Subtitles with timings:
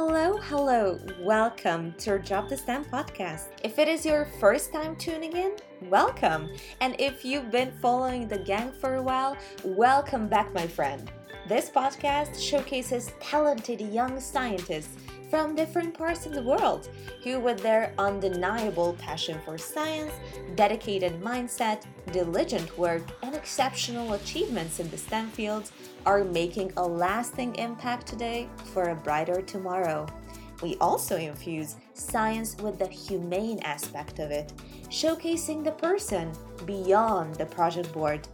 [0.00, 1.00] Hello, hello.
[1.18, 3.48] Welcome to our Drop the STEM podcast.
[3.64, 5.56] If it is your first time tuning in,
[5.90, 6.48] welcome.
[6.80, 11.10] And if you've been following the gang for a while, welcome back, my friend.
[11.48, 14.98] This podcast showcases talented young scientists
[15.30, 16.90] from different parts of the world
[17.24, 20.12] who, with their undeniable passion for science,
[20.56, 25.72] dedicated mindset, diligent work, and exceptional achievements in the STEM fields,
[26.04, 30.06] are making a lasting impact today for a brighter tomorrow.
[30.62, 34.52] We also infuse science with the humane aspect of it,
[34.90, 36.30] showcasing the person
[36.66, 38.28] beyond the project board.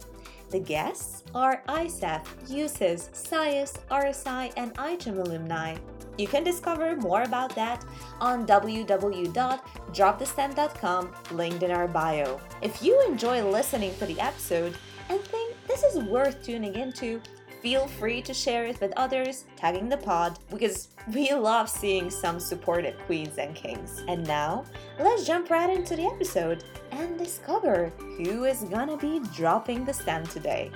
[0.49, 5.75] The guests are ISEF, USIS, SciUS, RSI, and IGEM alumni.
[6.17, 7.83] You can discover more about that
[8.21, 12.39] on www.dropthestem.com, linked in our bio.
[12.61, 14.77] If you enjoy listening to the episode
[15.09, 17.19] and think this is worth tuning into,
[17.65, 22.39] feel free to share it with others, tagging the pod, because we love seeing some
[22.39, 24.03] supportive queens and kings.
[24.07, 24.65] And now,
[24.99, 30.27] let's jump right into the episode and discover who is gonna be dropping the STEM
[30.27, 30.69] today.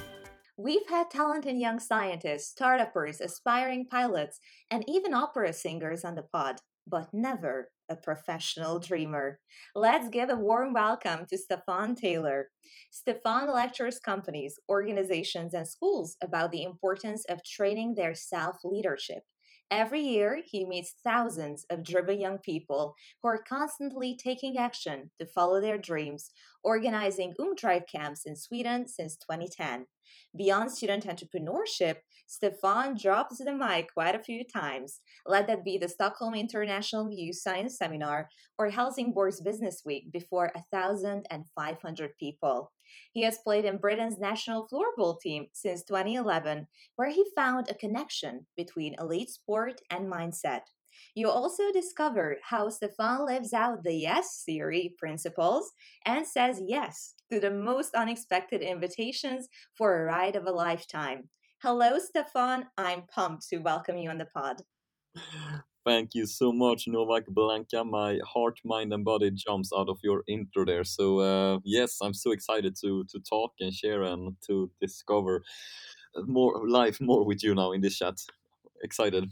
[0.58, 4.40] We've had talented young scientists, startuppers, aspiring pilots,
[4.72, 6.56] and even opera singers on the pod,
[6.88, 9.40] but never a professional dreamer.
[9.76, 12.50] Let's give a warm welcome to Stefan Taylor.
[12.92, 19.24] Stefan lectures companies, organizations, and schools about the importance of training their self leadership.
[19.72, 25.28] Every year, he meets thousands of driven young people who are constantly taking action to
[25.28, 26.32] follow their dreams,
[26.64, 29.86] organizing UngDrive camps in Sweden since 2010.
[30.36, 35.02] Beyond student entrepreneurship, Stefan drops the mic quite a few times.
[35.28, 42.18] Let that be the Stockholm International Youth Science Seminar or Helsingborg's Business Week before 1,500
[42.20, 42.72] people.
[43.12, 48.46] He has played in Britain's national floorball team since 2011, where he found a connection
[48.56, 50.62] between elite sport and mindset.
[51.16, 55.72] You also discover how Stefan lives out the yes theory principles
[56.06, 61.30] and says yes to the most unexpected invitations for a ride of a lifetime.
[61.62, 62.66] Hello, Stefan.
[62.78, 64.62] I'm pumped to welcome you on the pod.
[65.86, 67.84] Thank you so much, Novak Blanca.
[67.84, 70.84] My heart, mind, and body jumps out of your intro there.
[70.84, 75.44] So uh, yes, I'm so excited to to talk and share and to discover
[76.26, 78.18] more life more with you now in this chat.
[78.84, 79.32] Excited.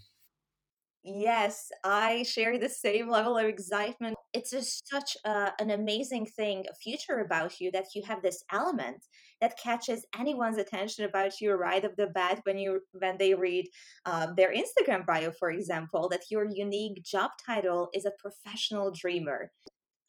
[1.10, 4.18] Yes, I share the same level of excitement.
[4.34, 8.44] It's just such a, an amazing thing, a future about you that you have this
[8.52, 9.06] element
[9.40, 13.70] that catches anyone's attention about you right off the bat when you when they read
[14.06, 19.50] um, their Instagram bio, for example, that your unique job title is a professional dreamer.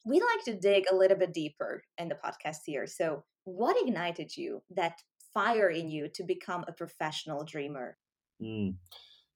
[0.05, 2.87] We like to dig a little bit deeper in the podcast here.
[2.87, 4.99] So, what ignited you, that
[5.33, 7.97] fire in you, to become a professional dreamer?
[8.41, 8.75] Mm.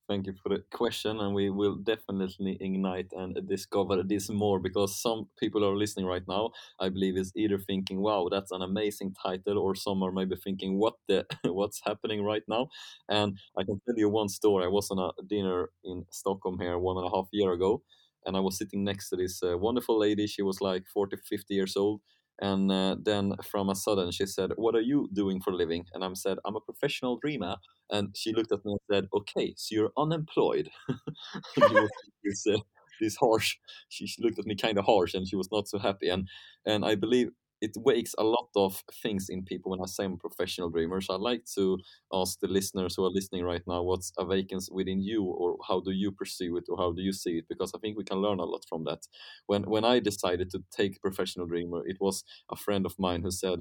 [0.10, 5.02] Thank you for the question, and we will definitely ignite and discover this more because
[5.02, 6.52] some people are listening right now.
[6.78, 10.78] I believe is either thinking, "Wow, that's an amazing title," or some are maybe thinking,
[10.78, 11.26] "What the?
[11.46, 12.68] what's happening right now?"
[13.08, 14.66] And I can tell you one story.
[14.66, 17.82] I was on a dinner in Stockholm here one and a half year ago,
[18.26, 20.28] and I was sitting next to this uh, wonderful lady.
[20.28, 22.02] She was like 40, 50 years old,
[22.44, 25.86] and uh, then from a sudden she said, "What are you doing for a living?"
[25.94, 27.56] And I said, "I'm a professional dreamer."
[27.90, 30.70] And she looked at me and said, "Okay, so you're unemployed."
[32.24, 32.60] this, uh,
[33.00, 33.56] this harsh.
[33.90, 36.10] She, she looked at me kind of harsh, and she was not so happy.
[36.10, 36.28] And
[36.66, 37.30] and I believe
[37.66, 41.02] it wakes a lot of things in people when I say I'm a professional dreamer.
[41.02, 41.80] So I'd like to
[42.12, 45.80] ask the listeners who are listening right now, what's a vacancy within you, or how
[45.80, 47.46] do you pursue it, or how do you see it?
[47.50, 49.02] Because I think we can learn a lot from that.
[49.48, 53.32] When when I decided to take professional dreamer, it was a friend of mine who
[53.32, 53.60] said,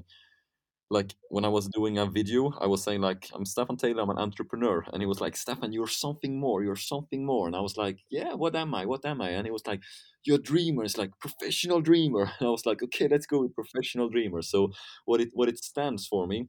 [0.89, 4.09] like when I was doing a video, I was saying like I'm Stefan Taylor, I'm
[4.11, 7.61] an entrepreneur, and he was like Stefan, you're something more, you're something more, and I
[7.61, 8.85] was like, yeah, what am I?
[8.85, 9.29] What am I?
[9.29, 9.81] And he was like,
[10.23, 10.83] you're a dreamer.
[10.83, 12.31] It's like professional dreamer.
[12.39, 14.41] And I was like, okay, let's go with professional dreamer.
[14.41, 14.71] So
[15.05, 16.47] what it what it stands for me,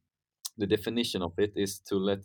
[0.58, 2.20] the definition of it is to let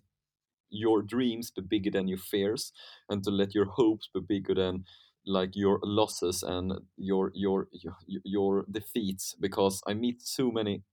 [0.69, 2.71] your dreams be bigger than your fears,
[3.09, 4.85] and to let your hopes be bigger than
[5.29, 10.83] like your losses and your your your, your defeats because I meet so many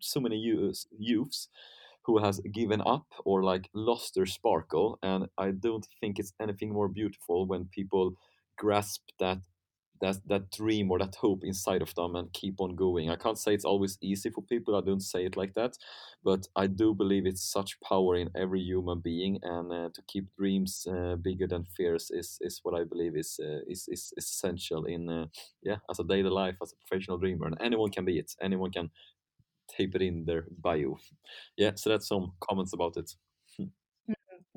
[0.00, 1.48] so many youths, youths
[2.04, 6.72] who has given up or like lost their sparkle and I don't think it's anything
[6.72, 8.14] more beautiful when people
[8.58, 9.38] grasp that
[10.00, 13.10] that that dream or that hope inside of them and keep on going.
[13.10, 14.76] I can't say it's always easy for people.
[14.76, 15.76] I don't say it like that,
[16.24, 20.26] but I do believe it's such power in every human being, and uh, to keep
[20.38, 24.84] dreams uh, bigger than fears is is what I believe is uh, is, is essential
[24.84, 25.26] in uh,
[25.62, 28.32] yeah as a daily life as a professional dreamer, and anyone can be it.
[28.42, 28.90] Anyone can
[29.76, 30.98] tape it in their bio.
[31.56, 33.10] Yeah, so that's some comments about it.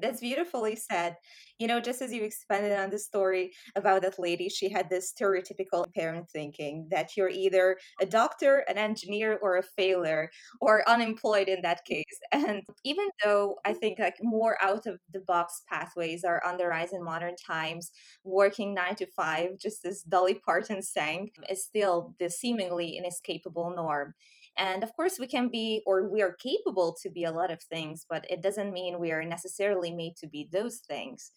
[0.01, 1.17] That's beautifully said.
[1.57, 5.11] You know, just as you expanded on the story about that lady, she had this
[5.11, 10.29] stereotypical parent thinking that you're either a doctor, an engineer, or a failure,
[10.61, 12.05] or unemployed in that case.
[12.31, 16.67] And even though I think like more out of the box pathways are on the
[16.67, 17.91] rise in modern times,
[18.23, 24.13] working nine to five, just as Dolly Parton sang, is still the seemingly inescapable norm.
[24.59, 27.63] And of course, we can be or we are capable to be a lot of
[27.63, 31.31] things, but it doesn't mean we are necessarily made to be those things.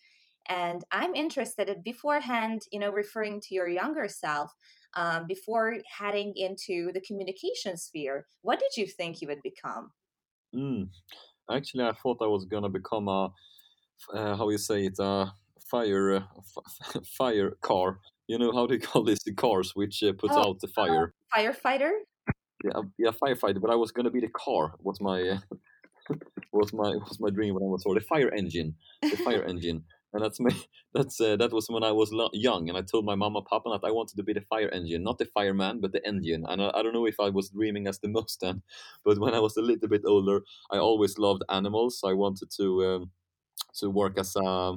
[0.48, 4.52] And I'm interested in beforehand, you know, referring to your younger self,
[4.94, 9.92] um, before heading into the communication sphere, what did you think you would become?
[10.54, 10.90] Mm.
[11.50, 13.32] Actually, I thought I was gonna become a
[14.14, 15.32] uh, how you say it a
[15.70, 18.00] fire uh, f- fire car.
[18.28, 19.24] You know how do you call this?
[19.24, 21.14] The cars which uh, puts Oh, out the fire.
[21.34, 21.92] firefighter?
[22.64, 23.60] Yeah, yeah, firefighter.
[23.60, 24.74] But I was gonna be the car.
[24.80, 25.38] Was my uh,
[26.52, 28.74] was my was my dream when I was or the fire engine,
[29.10, 29.84] the fire engine.
[30.12, 30.50] And that's my
[30.94, 33.70] that's uh, that was when I was lo- young, and I told my mama, papa
[33.70, 36.44] that I wanted to be the fire engine, not the fireman, but the engine.
[36.48, 38.08] And I, I don't know if I was dreaming as the
[38.40, 38.62] then,
[39.04, 42.00] but when I was a little bit older, I always loved animals.
[42.04, 43.10] I wanted to um,
[43.78, 44.74] to work as a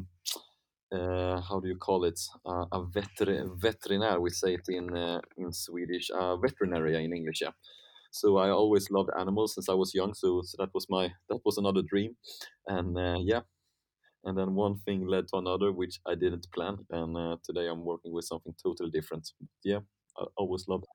[0.92, 2.20] uh, how do you call it?
[2.46, 7.42] Uh, a veter- veterinär we say it in uh, in Swedish uh, veterinary in English
[7.42, 7.52] yeah.
[8.12, 11.40] So I always loved animals since I was young so, so that was my that
[11.46, 12.16] was another dream.
[12.68, 13.42] And uh, yeah.
[14.26, 18.14] And then one thing led to another which I didn't plan and today I'm working
[18.14, 19.32] with something totally different.
[19.64, 19.82] Yeah
[20.18, 20.86] I always loved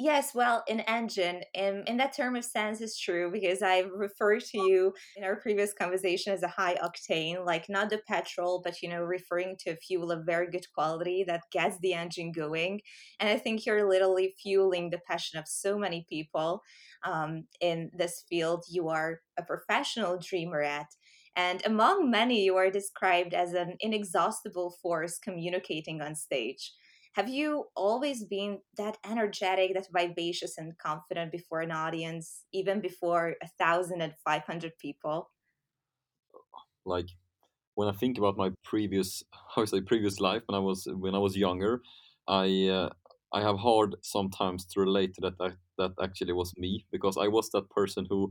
[0.00, 4.44] Yes, well, an engine in, in that term of sense is true because I referred
[4.44, 8.80] to you in our previous conversation as a high octane, like not the petrol, but
[8.80, 12.80] you know, referring to a fuel of very good quality that gets the engine going.
[13.18, 16.62] And I think you're literally fueling the passion of so many people
[17.02, 18.66] um, in this field.
[18.70, 20.86] You are a professional dreamer at.
[21.34, 26.72] And among many, you are described as an inexhaustible force communicating on stage.
[27.18, 33.34] Have you always been that energetic, that vivacious and confident before an audience, even before
[33.42, 35.28] a thousand and five hundred people?
[36.84, 37.08] like
[37.74, 39.24] when I think about my previous
[39.54, 41.82] how to say previous life when I was when I was younger,
[42.28, 42.90] I uh,
[43.32, 47.26] I have hard sometimes to relate to that that that actually was me because I
[47.26, 48.30] was that person who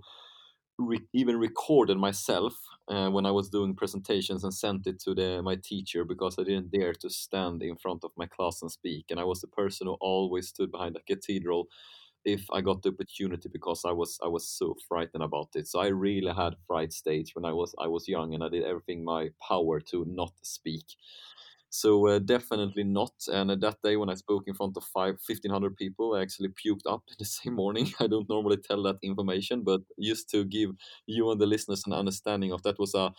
[0.79, 2.53] re- even recorded myself
[2.87, 6.43] uh, when I was doing presentations and sent it to the my teacher because I
[6.43, 9.47] didn't dare to stand in front of my class and speak and I was the
[9.47, 11.67] person who always stood behind the cathedral
[12.25, 15.67] if I got the opportunity because I was I was so frightened about it.
[15.67, 18.63] So I really had fright stage when I was I was young and I did
[18.63, 20.85] everything my power to not speak.
[21.69, 23.11] So uh, definitely not.
[23.27, 26.49] And uh, that day when I spoke in front of five, 1500 people, I actually
[26.49, 27.91] puked up the same morning.
[27.99, 30.71] I don't normally tell that information, but just to give
[31.05, 33.13] you and the listeners an understanding of that was a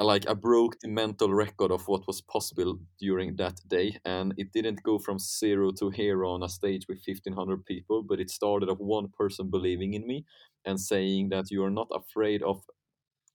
[0.00, 4.50] like I broke the mental record of what was possible during that day, and it
[4.52, 8.70] didn't go from zero to hero on a stage with 1500 people, but it started
[8.70, 10.24] of one person believing in me
[10.64, 12.62] and saying that you are not afraid of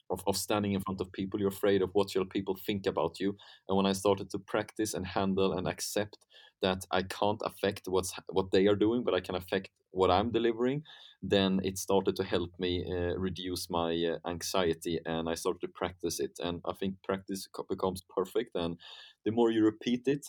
[0.10, 3.19] of, of standing in front of people you're afraid of what your people think about
[3.19, 3.36] you.
[3.68, 6.18] And when i started to practice and handle and accept
[6.62, 10.31] that i can't affect what's what they are doing but i can affect what i'm
[10.31, 10.84] delivering
[11.22, 15.68] then it started to help me uh, reduce my uh, anxiety and i started to
[15.68, 16.31] practice it.
[16.44, 18.77] And i think practice becomes perfect and
[19.25, 20.25] the more you repeat it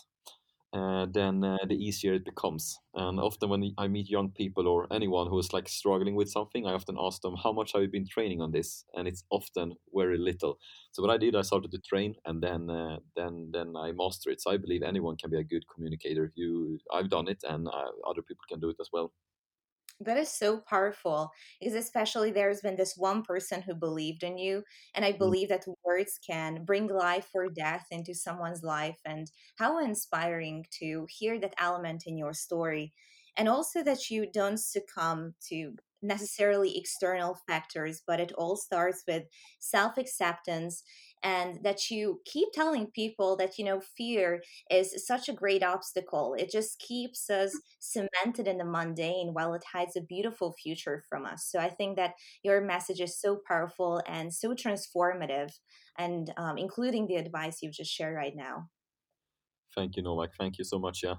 [0.77, 2.79] uh, then uh, the easier it becomes.
[2.93, 6.65] And often when I meet young people or anyone who is like struggling with something,
[6.65, 9.75] I often ask them, "How much have you been training on this?" And it's often
[9.93, 10.59] very little.
[10.91, 14.29] So what I did, I started to train, and then uh, then then I master
[14.29, 14.41] it.
[14.41, 16.31] So I believe anyone can be a good communicator.
[16.35, 19.13] You, I've done it, and uh, other people can do it as well.
[19.99, 24.63] That is so powerful because, especially, there's been this one person who believed in you.
[24.93, 25.33] And I Mm.
[25.33, 28.99] believe that words can bring life or death into someone's life.
[29.05, 32.93] And how inspiring to hear that element in your story.
[33.35, 39.23] And also that you don't succumb to necessarily external factors, but it all starts with
[39.59, 40.83] self acceptance.
[41.23, 46.35] And that you keep telling people that, you know, fear is such a great obstacle.
[46.37, 51.25] It just keeps us cemented in the mundane while it hides a beautiful future from
[51.25, 51.47] us.
[51.49, 55.51] So I think that your message is so powerful and so transformative,
[55.97, 58.69] and um, including the advice you've just shared right now.
[59.73, 60.35] Thank you, Novak.
[60.35, 61.03] Thank you so much.
[61.03, 61.15] Yeah.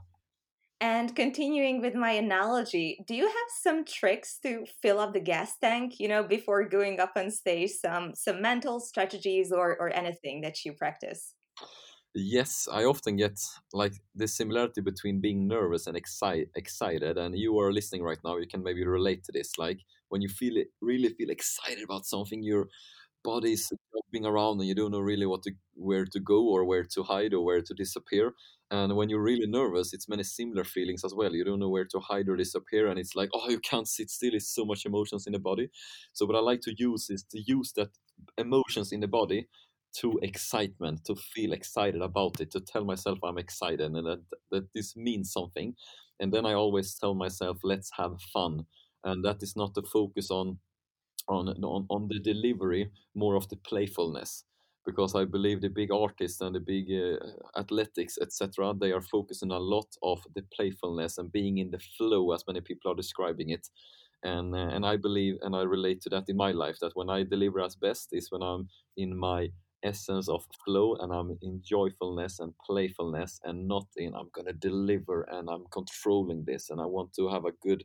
[0.81, 5.57] And continuing with my analogy, do you have some tricks to fill up the gas
[5.61, 7.73] tank, you know, before going up on stage?
[7.73, 11.35] Some some mental strategies or or anything that you practice?
[12.15, 13.39] Yes, I often get
[13.73, 17.19] like the similarity between being nervous and excite, excited.
[17.19, 19.59] And you are listening right now, you can maybe relate to this.
[19.59, 22.69] Like when you feel it, really feel excited about something, you're
[23.25, 26.85] bodies jumping around and you don't know really what to where to go or where
[26.85, 28.33] to hide or where to disappear
[28.71, 31.35] and when you're really nervous it's many similar feelings as well.
[31.35, 34.11] You don't know where to hide or disappear and it's like oh you can't sit
[34.11, 35.71] still it's so much emotions in the body.
[36.13, 37.91] So what i like to use is to use that
[38.37, 39.49] emotions in the body
[39.97, 44.21] to excitement to feel excited about it to tell myself i'm excited and that,
[44.51, 45.75] that this means something.
[46.21, 48.67] And then i always tell myself let's have fun.
[49.05, 50.59] And that is not to focus on
[51.29, 54.45] on on, on the delivery more of the playfulness
[54.87, 59.51] because i believe the big artists and the big uh, athletics etc they are focusing
[59.51, 63.51] a lot of the playfulness and being in the flow as many people are describing
[63.51, 63.69] it.
[64.25, 67.09] And uh, and i believe and i relate to that in my life that when
[67.09, 69.49] i deliver as best is when i'm in my
[69.85, 75.23] essence of flow and i'm in joyfulness and playfulness and not in i'm to deliver
[75.31, 77.85] and i'm controlling this and i want to have a good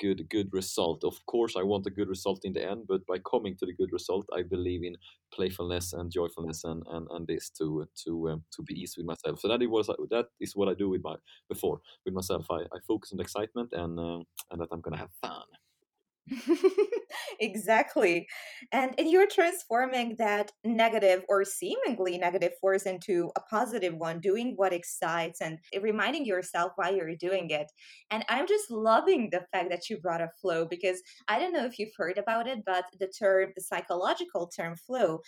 [0.00, 1.04] good good result.
[1.04, 3.74] Of course, I want a good result in the end, but by coming to the
[3.74, 4.96] good result, I believe in
[5.32, 9.40] playfulness and joyfulness and and, and this to to um, to be easy with myself.
[9.40, 11.16] So that it was that is what I do with my
[11.48, 12.46] before with myself.
[12.50, 15.59] I, I focus on excitement and uh, and that I'm gonna have fun.
[17.40, 18.28] exactly.
[18.72, 24.54] And, and you're transforming that negative or seemingly negative force into a positive one, doing
[24.56, 27.70] what excites and reminding yourself why you're doing it.
[28.10, 31.64] And I'm just loving the fact that you brought up flow because I don't know
[31.64, 35.20] if you've heard about it, but the term, the psychological term flow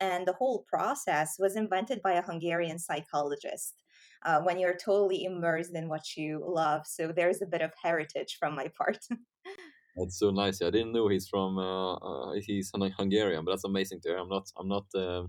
[0.00, 3.74] and the whole process was invented by a Hungarian psychologist.
[4.22, 6.82] Uh, when you're totally immersed in what you love.
[6.86, 8.98] So there's a bit of heritage from my part.
[9.96, 10.62] That's so nice.
[10.62, 14.18] I didn't know he's from uh, uh, he's Hungarian, but that's amazing to hear.
[14.18, 15.24] I'm not I'm not uh,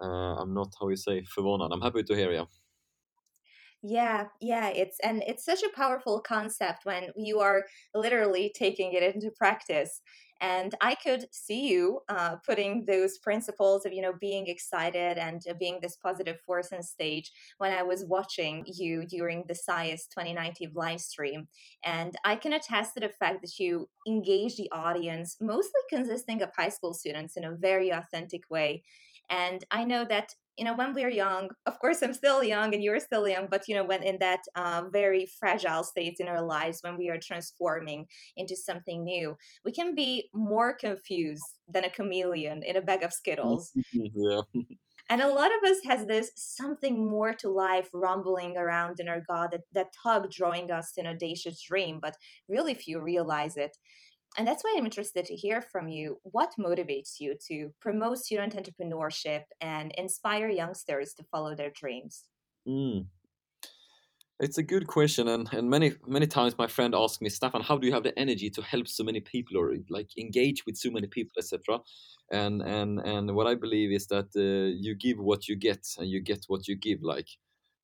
[0.00, 1.70] uh, I'm not how you say förvånad.
[1.72, 2.46] I'm happy to hear you.
[3.86, 7.64] Yeah, yeah, it's and it's such a powerful concept when you are
[7.94, 10.00] literally taking it into practice.
[10.40, 15.42] And I could see you uh, putting those principles of, you know, being excited and
[15.48, 20.08] uh, being this positive force on stage when I was watching you during the SIYSS
[20.08, 21.48] 2019 live stream.
[21.84, 26.50] And I can attest to the fact that you engage the audience, mostly consisting of
[26.56, 28.82] high school students, in a very authentic way.
[29.30, 32.82] And I know that you know when we're young of course i'm still young and
[32.82, 36.42] you're still young but you know when in that uh, very fragile state in our
[36.42, 38.06] lives when we are transforming
[38.36, 43.12] into something new we can be more confused than a chameleon in a bag of
[43.12, 43.72] skittles.
[43.92, 44.40] Yeah.
[45.10, 49.22] And a lot of us has this something more to life rumbling around in our
[49.28, 52.16] god that, that tug drawing us in a audacious dream but
[52.48, 53.76] really few realize it
[54.36, 56.18] and that's why I'm interested to hear from you.
[56.22, 62.24] What motivates you to promote student entrepreneurship and inspire youngsters to follow their dreams?
[62.68, 63.06] Mm.
[64.40, 67.78] It's a good question, and, and many many times my friend asks me, Stefan, how
[67.78, 70.90] do you have the energy to help so many people or like engage with so
[70.90, 71.78] many people, etc.
[72.32, 76.08] And and and what I believe is that uh, you give what you get, and
[76.08, 77.00] you get what you give.
[77.02, 77.28] Like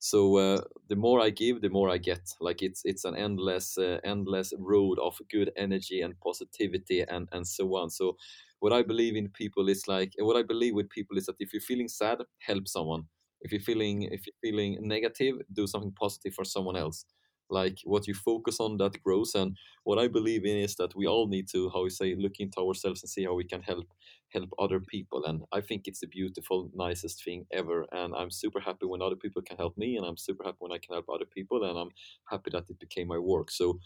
[0.00, 2.35] so uh, the more i give the more i get.
[2.40, 7.47] Like it's it's an endless uh, endless road of good energy and positivity and and
[7.47, 7.90] so on.
[7.90, 8.16] So
[8.61, 11.52] what i believe in people is like what i believe with people is that if
[11.52, 13.04] you're feeling sad help someone.
[13.42, 17.07] If you're feeling if you're feeling negative do something positive for someone else
[17.50, 19.35] like what you focus on that grows.
[19.35, 22.38] And what i believe in is that we all need to how we say look
[22.38, 23.87] into ourselves and see how we can help
[24.33, 25.25] help other people.
[25.25, 27.87] And i think it's the beautiful nicest thing ever.
[27.92, 30.73] And i'm super happy when other people can help me and i'm super happy when
[30.73, 31.90] i can help other people and i'm
[32.30, 33.50] happy that it became my work.
[33.50, 33.78] So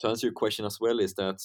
[0.00, 1.40] to answer your question as well is that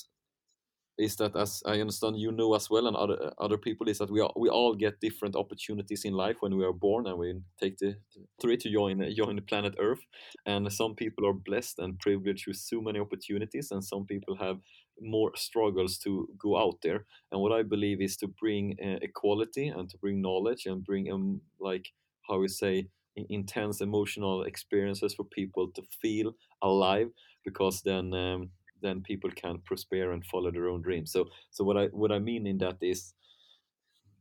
[1.00, 4.12] is that as I understand you know as well and other other people is that
[4.12, 7.40] we all, we all get different opportunities in life when we are born and we
[7.60, 7.96] take the
[8.42, 10.02] three to join join the planet Earth.
[10.46, 14.60] And some people are blessed and privileged with so many opportunities and some people have
[15.02, 17.06] more struggles to go out there.
[17.32, 21.12] And what I believe is to bring uh, equality and to bring knowledge and bring
[21.12, 21.88] um like
[22.28, 22.90] how we say
[23.30, 27.10] intense emotional experiences for people to feel alive
[27.44, 28.50] because then um,
[28.82, 31.12] then people can prosper and follow their own dreams.
[31.12, 33.14] So so what I what I mean in that is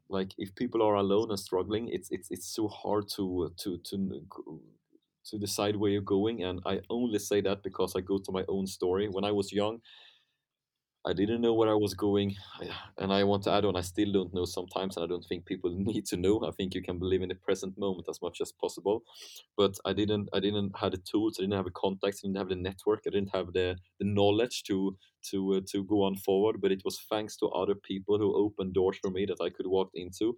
[0.09, 4.23] like if people are alone and struggling, it's it's it's so hard to to to
[5.27, 6.45] to decide where you're going.
[6.45, 9.09] And I only say that because I go to my own story.
[9.09, 9.81] When I was young,
[11.09, 12.37] I didn't know where I was going,
[12.99, 13.77] and I want to add on.
[13.77, 16.45] I still don't know sometimes, and I don't think people need to know.
[16.47, 19.03] I think you can believe in the present moment as much as possible.
[19.57, 20.29] But I didn't.
[20.33, 21.37] I didn't have the tools.
[21.39, 22.21] I didn't have the contacts.
[22.23, 23.01] I didn't have the network.
[23.07, 24.97] I didn't have the the knowledge to
[25.31, 26.61] to uh, to go on forward.
[26.61, 29.67] But it was thanks to other people who opened doors for me that I could
[29.67, 30.37] walk into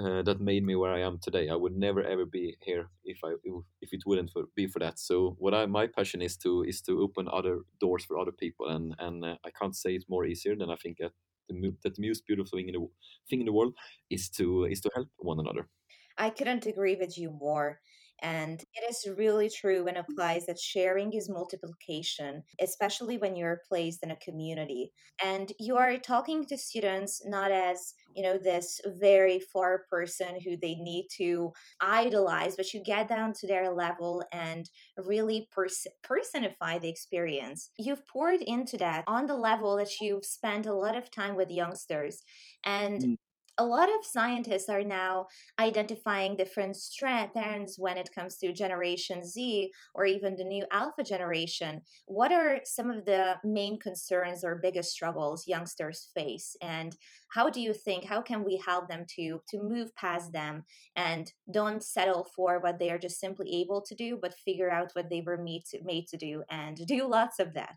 [0.00, 1.48] uh, that made me where I am today.
[1.48, 3.34] I would never ever be here if I
[3.80, 4.98] if it wouldn't for, be for that.
[4.98, 8.68] So what I my passion is to is to open other doors for other people,
[8.68, 11.12] and and uh, I can't say it's more easier than I think that
[11.48, 12.86] the, that the most beautiful thing in the
[13.28, 13.74] thing in the world
[14.08, 15.68] is to is to help one another.
[16.16, 17.80] I couldn't agree with you more.
[18.22, 24.02] And it is really true and applies that sharing is multiplication, especially when you're placed
[24.02, 24.92] in a community.
[25.24, 30.56] And you are talking to students not as, you know, this very far person who
[30.56, 36.78] they need to idolize, but you get down to their level and really pers- personify
[36.78, 37.70] the experience.
[37.78, 41.50] You've poured into that on the level that you've spent a lot of time with
[41.50, 42.22] youngsters.
[42.64, 43.16] And mm
[43.60, 45.26] a lot of scientists are now
[45.58, 51.82] identifying different trends when it comes to Generation Z or even the new Alpha generation.
[52.06, 56.56] What are some of the main concerns or biggest struggles youngsters face?
[56.62, 56.96] And
[57.28, 60.64] how do you think, how can we help them to, to move past them
[60.96, 64.92] and don't settle for what they are just simply able to do, but figure out
[64.94, 67.76] what they were made to, made to do and do lots of that?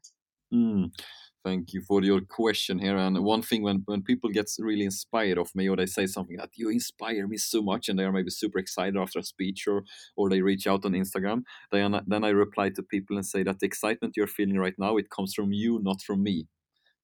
[0.53, 0.91] Mm.
[1.43, 2.95] Thank you for your question here.
[2.95, 6.37] And one thing when, when people get really inspired of me or they say something
[6.37, 9.67] that you inspire me so much and they are maybe super excited after a speech
[9.67, 9.83] or,
[10.15, 13.59] or they reach out on Instagram, then, then I reply to people and say that
[13.59, 16.47] the excitement you're feeling right now, it comes from you, not from me.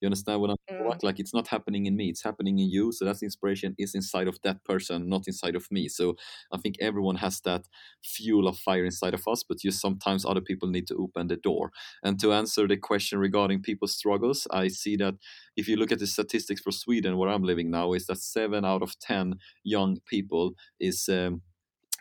[0.01, 1.03] You understand what I'm mm.
[1.03, 1.19] like?
[1.19, 2.91] It's not happening in me; it's happening in you.
[2.91, 5.87] So that inspiration is inside of that person, not inside of me.
[5.87, 6.15] So
[6.51, 7.67] I think everyone has that
[8.03, 11.35] fuel of fire inside of us, but just sometimes other people need to open the
[11.35, 11.71] door.
[12.03, 15.15] And to answer the question regarding people's struggles, I see that
[15.55, 18.65] if you look at the statistics for Sweden, where I'm living now, is that seven
[18.65, 21.41] out of ten young people is um,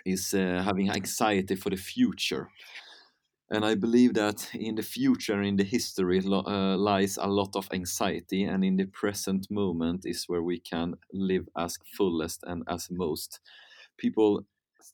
[0.05, 2.49] is uh, having anxiety for the future.
[3.51, 7.69] And I believe that in the future, in the history, uh, lies a lot of
[7.73, 12.91] anxiety, and in the present moment is where we can live as fullest and as
[12.91, 13.41] most.
[13.97, 14.45] People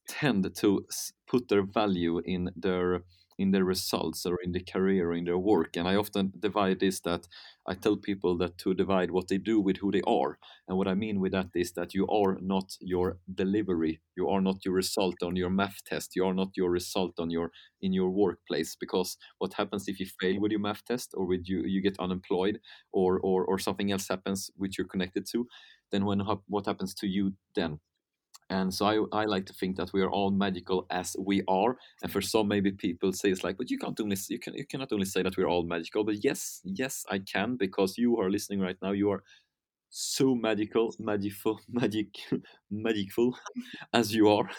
[0.09, 0.87] tend to
[1.27, 3.03] put their value in their
[3.39, 5.77] in their results or in the career or in their work.
[5.77, 7.27] And I often divide this that
[7.67, 10.39] I tell people that to divide what they do with who they are.
[10.69, 14.01] And what I mean with that is that you are not your delivery.
[14.17, 16.15] You are not your result on your math test.
[16.17, 17.51] You are not your result on your
[17.83, 18.77] in your workplace.
[18.77, 21.99] Because what happens if you fail with your math test or with you you get
[21.99, 22.61] unemployed
[22.93, 25.47] or or, or something else happens which you're connected to,
[25.91, 27.81] then when what happens to you then?
[28.51, 31.79] And so I, I like to think that we are all magical as we are.
[32.03, 34.67] And for some, maybe people say it's like, but you can't only you can you
[34.67, 36.05] cannot only say that we're all magical.
[36.05, 38.93] But yes, yes, I can because you are listening right now.
[38.93, 39.23] You are
[39.91, 42.09] so magical, magicful, magic,
[42.73, 43.33] magicful
[43.93, 44.51] as you are.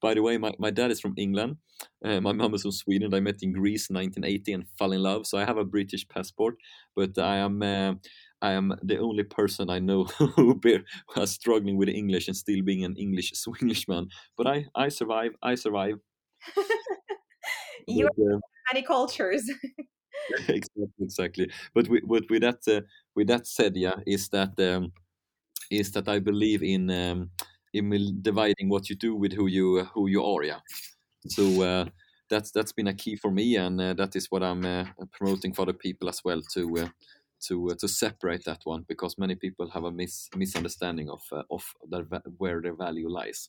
[0.00, 1.56] By the way, my, my dad is from England.
[2.04, 3.14] Uh, my mom is from Sweden.
[3.14, 5.26] I met in Greece in 1980 and fell in love.
[5.26, 6.56] So I have a British passport,
[6.94, 7.94] but I am uh,
[8.42, 10.04] I am the only person I know
[10.36, 14.08] who who is struggling with English and still being an English Swinglishman.
[14.36, 15.32] But I, I survive.
[15.42, 15.98] I survive.
[17.86, 18.38] you uh,
[18.72, 19.50] many cultures.
[20.48, 21.50] exactly, exactly.
[21.74, 22.82] But with, but with that, uh,
[23.14, 24.92] with that said, yeah, is that um,
[25.70, 27.30] is that I believe in um,
[27.72, 30.44] in dividing what you do with who you who you are.
[30.44, 30.60] Yeah.
[31.28, 31.84] So uh,
[32.30, 35.52] that's that's been a key for me, and uh, that is what I'm uh, promoting
[35.52, 36.88] for the people as well to uh,
[37.48, 41.42] to uh, to separate that one because many people have a mis- misunderstanding of uh,
[41.50, 42.04] of their,
[42.38, 43.48] where their value lies.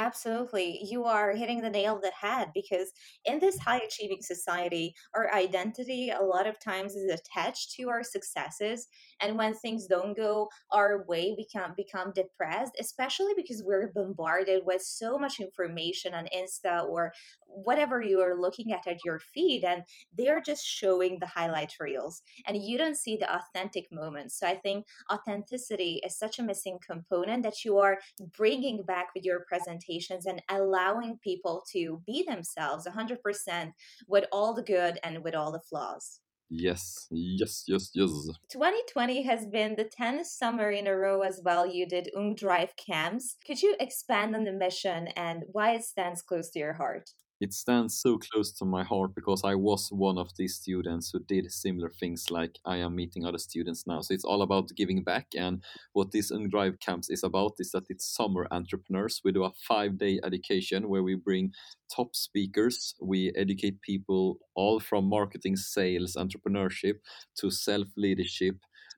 [0.00, 0.78] Absolutely.
[0.84, 2.92] You are hitting the nail on the head because
[3.24, 8.04] in this high achieving society, our identity a lot of times is attached to our
[8.04, 8.86] successes.
[9.20, 14.62] And when things don't go our way, we can become depressed, especially because we're bombarded
[14.64, 17.12] with so much information on Insta or
[17.46, 19.64] whatever you are looking at at your feed.
[19.64, 19.82] And
[20.16, 24.38] they're just showing the highlight reels and you don't see the authentic moments.
[24.38, 27.98] So I think authenticity is such a missing component that you are
[28.36, 33.72] bringing back with your presentation expectations and allowing people to be themselves 100%
[34.06, 36.20] with all the good and with all the flaws.
[36.50, 38.10] Yes, yes, yes, yes.
[38.50, 41.66] 2020 has been the 10th summer in a row as well.
[41.66, 43.36] You did Ung Drive camps.
[43.46, 47.10] Could you expand on the mission and why it stands close to your heart?
[47.40, 51.20] It stands so close to my heart because I was one of these students who
[51.20, 54.00] did similar things like I am meeting other students now.
[54.00, 55.28] So it's all about giving back.
[55.36, 59.20] And what this Drive camps is about is that it's summer entrepreneurs.
[59.24, 61.52] We do a five day education where we bring
[61.94, 62.94] top speakers.
[63.00, 66.94] We educate people all from marketing, sales, entrepreneurship
[67.36, 68.56] to self leadership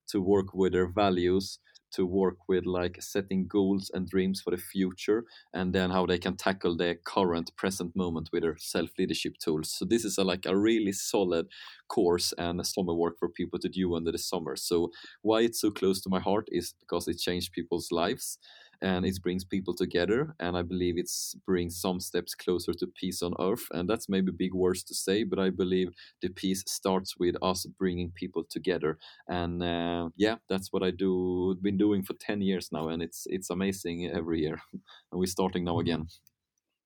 [0.08, 1.58] to work with their values
[1.92, 6.18] to work with like setting goals and dreams for the future and then how they
[6.18, 9.70] can tackle their current present moment with their self leadership tools.
[9.70, 11.46] So this is a, like a really solid
[11.88, 14.56] course and a summer work for people to do under the summer.
[14.56, 14.90] So
[15.22, 18.38] why it's so close to my heart is because it changed people's lives
[18.82, 23.22] and it brings people together and i believe it's brings some steps closer to peace
[23.22, 25.90] on earth and that's maybe big words to say but i believe
[26.22, 28.98] the peace starts with us bringing people together.
[29.28, 33.26] And uh, yeah that's what i do been doing for 10 years now and it's
[33.30, 34.60] it's amazing every year.
[35.12, 36.06] And we're starting now again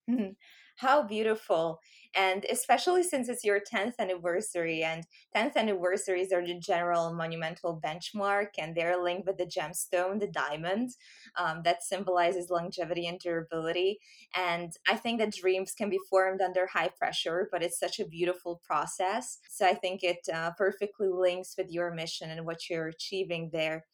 [0.76, 1.80] How beautiful.
[2.16, 8.50] And especially since it's your 10th anniversary, and 10th anniversaries are the general monumental benchmark,
[8.58, 10.90] and they're linked with the gemstone, the diamond,
[11.36, 13.98] um, that symbolizes longevity and durability.
[14.34, 18.06] And I think that dreams can be formed under high pressure, but it's such a
[18.06, 19.38] beautiful process.
[19.48, 23.84] So I think it uh, perfectly links with your mission and what you're achieving there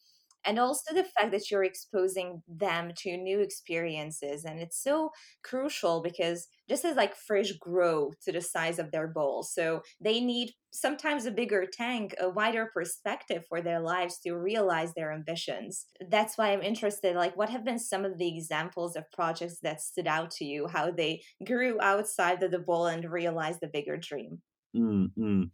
[0.44, 5.11] and also the fact that you're exposing them to new experiences and it's so
[5.42, 10.20] crucial because just as like fish grow to the size of their bowl so they
[10.20, 15.87] need sometimes a bigger tank a wider perspective for their lives to realize their ambitions.
[16.09, 19.81] That's why i'm interested like what have been some of the examples of projects that
[19.81, 23.96] stood out to you how they grew outside of the bowl and realized the bigger
[23.96, 24.42] dream?
[24.74, 25.50] Mm-hmm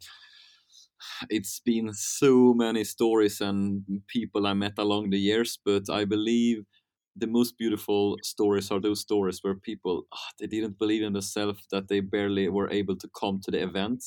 [1.30, 6.64] it's been so many stories and people I met along the years, but I believe
[7.16, 11.64] the most beautiful stories are those stories where people oh, they didn't believe in themselves
[11.70, 14.04] that they barely were able to come to the event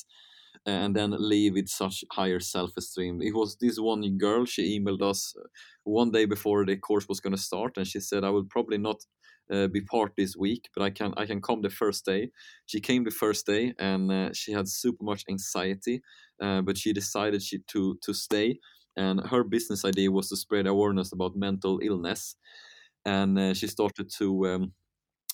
[0.66, 3.22] and then leave with such higher self-esteem.
[3.22, 5.46] It was this one girl she emailed us uh,
[5.84, 8.78] one day before the course was going to start and she said i will probably
[8.78, 8.98] not
[9.52, 12.30] uh, be part this week but i can i can come the first day.
[12.66, 16.02] She came the first day and uh, she had super much anxiety
[16.40, 18.58] uh, but she decided she to to stay.
[18.96, 22.36] And her business idea was to spread awareness about mental illness.
[23.04, 24.72] And uh, she started to um,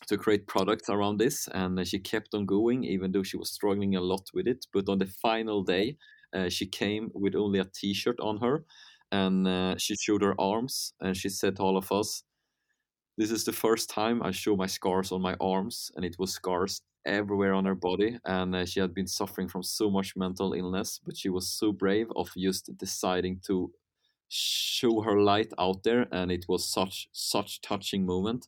[0.08, 1.48] to create products around this.
[1.52, 4.66] And she kept on going even though she was struggling a lot with it.
[4.72, 5.96] But on the final day
[6.34, 8.64] uh, she came with only a t-shirt on her.
[9.12, 12.24] And uh, she showed her arms and she said to all of us
[13.16, 16.32] this is the first time i show my scars on my arms and it was
[16.32, 20.52] scars everywhere on her body and uh, she had been suffering from so much mental
[20.54, 23.70] illness but she was so brave of just deciding to
[24.28, 28.46] show her light out there and it was such such touching moment.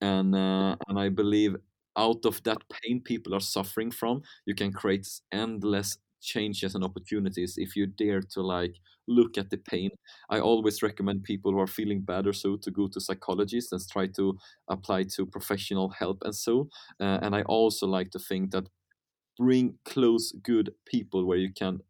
[0.00, 1.56] And uh, and I believe
[1.96, 7.54] out of that pain people are suffering from, you can create endless changes and opportunities
[7.56, 8.76] if you dare to like
[9.08, 9.90] look at the pain.
[10.30, 13.80] I always recommend people who are feeling bad or so to go to psychologists and
[13.90, 16.68] try to apply to professional help and so.
[17.00, 18.68] Uh, and I also like to think that
[19.38, 21.80] bring close good people where you can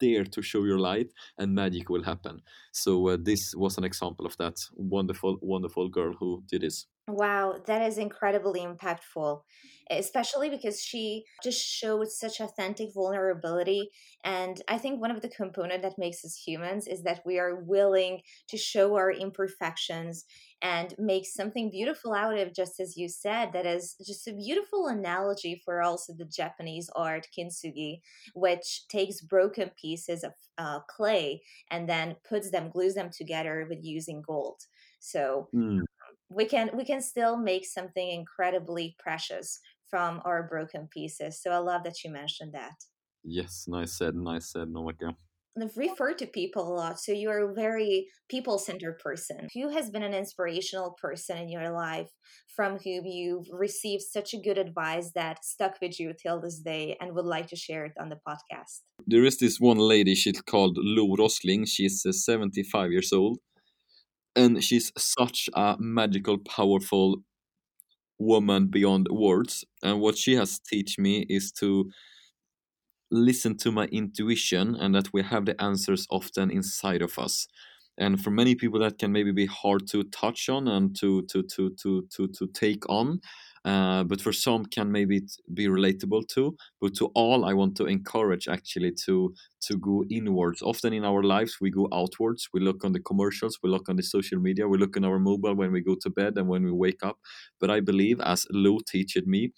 [0.00, 2.40] dare to show your light and magic will happen
[2.72, 7.60] so uh, this was an example of that wonderful wonderful girl who did this Wow,
[7.66, 9.42] that is incredibly impactful,
[9.90, 13.90] especially because she just showed such authentic vulnerability.
[14.24, 17.56] And I think one of the component that makes us humans is that we are
[17.62, 20.24] willing to show our imperfections
[20.62, 24.86] and make something beautiful out of, just as you said, that is just a beautiful
[24.86, 28.00] analogy for also the Japanese art kintsugi,
[28.34, 33.80] which takes broken pieces of uh, clay and then puts them, glues them together with
[33.82, 34.62] using gold.
[35.00, 35.84] So mm
[36.34, 41.58] we can we can still make something incredibly precious from our broken pieces so i
[41.58, 42.74] love that you mentioned that.
[43.22, 45.16] Yes nice said nice said Novaka.
[45.56, 49.48] I've referred to people a lot so you're a very people-centered person.
[49.54, 52.10] Who has been an inspirational person in your life
[52.56, 56.96] from whom you've received such a good advice that stuck with you till this day
[57.00, 58.80] and would like to share it on the podcast.
[59.06, 63.38] There is this one lady she's called Lo Rosling she's uh, 75 years old
[64.36, 67.18] and she's such a magical, powerful
[68.18, 69.64] woman beyond words.
[69.82, 71.90] And what she has teach me is to
[73.10, 77.46] listen to my intuition and that we have the answers often inside of us
[77.96, 81.42] and for many people that can maybe be hard to touch on and to to
[81.42, 83.20] to to to, to take on
[83.64, 85.22] uh, but for some can maybe
[85.54, 86.56] be relatable to.
[86.80, 90.62] But to all i want to encourage actually to to go inwards.
[90.62, 92.48] Often in our lives we go outwards.
[92.52, 95.18] We look on the commercials we look on the social media we look on our
[95.18, 97.18] mobile when we go to bed and when we wake up.
[97.60, 99.52] But i believe as Lo teached me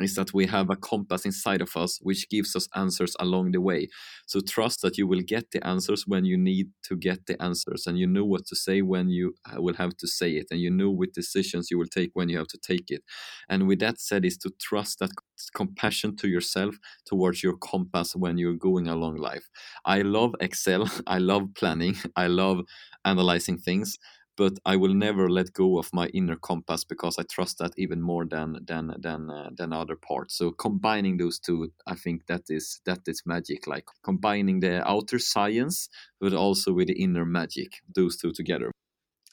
[0.00, 3.60] is that we have a compass inside of us which gives us answers along the
[3.60, 3.88] way.
[4.26, 7.86] So trust that you will get the answers when you need to get the answers,
[7.86, 10.60] and you know what to say when you uh, will have to say it, and
[10.60, 13.02] you know what decisions you will take when you have to take it.
[13.48, 15.10] And with that said, is to trust that
[15.54, 19.48] compassion to yourself towards your compass when you're going along life.
[19.84, 22.60] I love Excel, I love planning, I love
[23.04, 23.98] analyzing things
[24.42, 28.00] but I will never let go of my inner compass because I trust that even
[28.02, 30.34] more than than than uh, than other parts.
[30.38, 33.60] So combining those two, I think that is that is magic.
[33.68, 35.88] Like combining the outer science,
[36.20, 37.70] but also with the inner magic.
[37.94, 38.72] Those two together.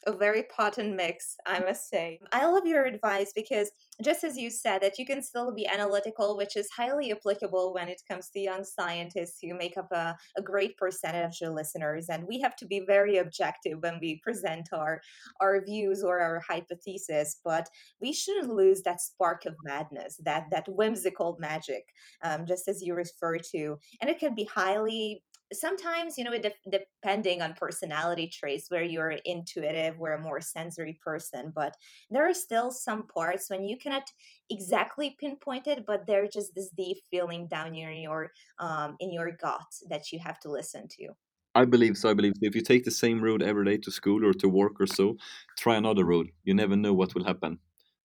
[0.06, 2.20] A very potent mix, I must say.
[2.32, 6.38] I love your advice because just as you said that you can still be analytical
[6.38, 10.42] which is highly applicable when it comes to young scientists who make up a, a
[10.42, 14.70] great percentage of your listeners and we have to be very objective when we present
[14.74, 15.02] our
[15.42, 17.68] our views or our hypothesis but
[18.02, 21.84] we shouldn't lose that spark of madness that that whimsical magic
[22.24, 25.22] um, just as you refer to and it can be highly
[25.54, 30.42] sometimes you know it de- depending on personality traits where you're intuitive we're a more
[30.42, 31.76] sensory person but
[32.10, 34.04] there are still some parts when you cannot
[34.50, 39.12] exactly pinpoint it but there's just this deep feeling down here in your um, in
[39.12, 41.10] your gut that you have to listen to
[41.56, 42.12] I believe so.
[42.12, 42.46] I believe so.
[42.46, 45.18] If you take the same road every day to school or to work or so,
[45.58, 46.30] try another road.
[46.44, 47.58] You never know what will happen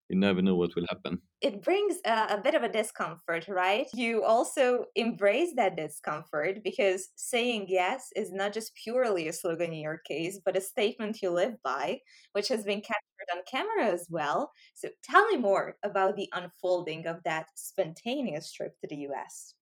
[0.09, 1.19] you never know what will happen.
[1.41, 3.87] It brings a, a, bit of a discomfort, right?
[3.93, 9.79] You also embrace that discomfort because saying yes is not just purely a slogan in
[9.79, 11.99] your case, but a statement you live by,
[12.33, 14.51] which has been captured on camera as well.
[14.75, 19.55] So tell me more about the unfolding of that spontaneous trip to the US.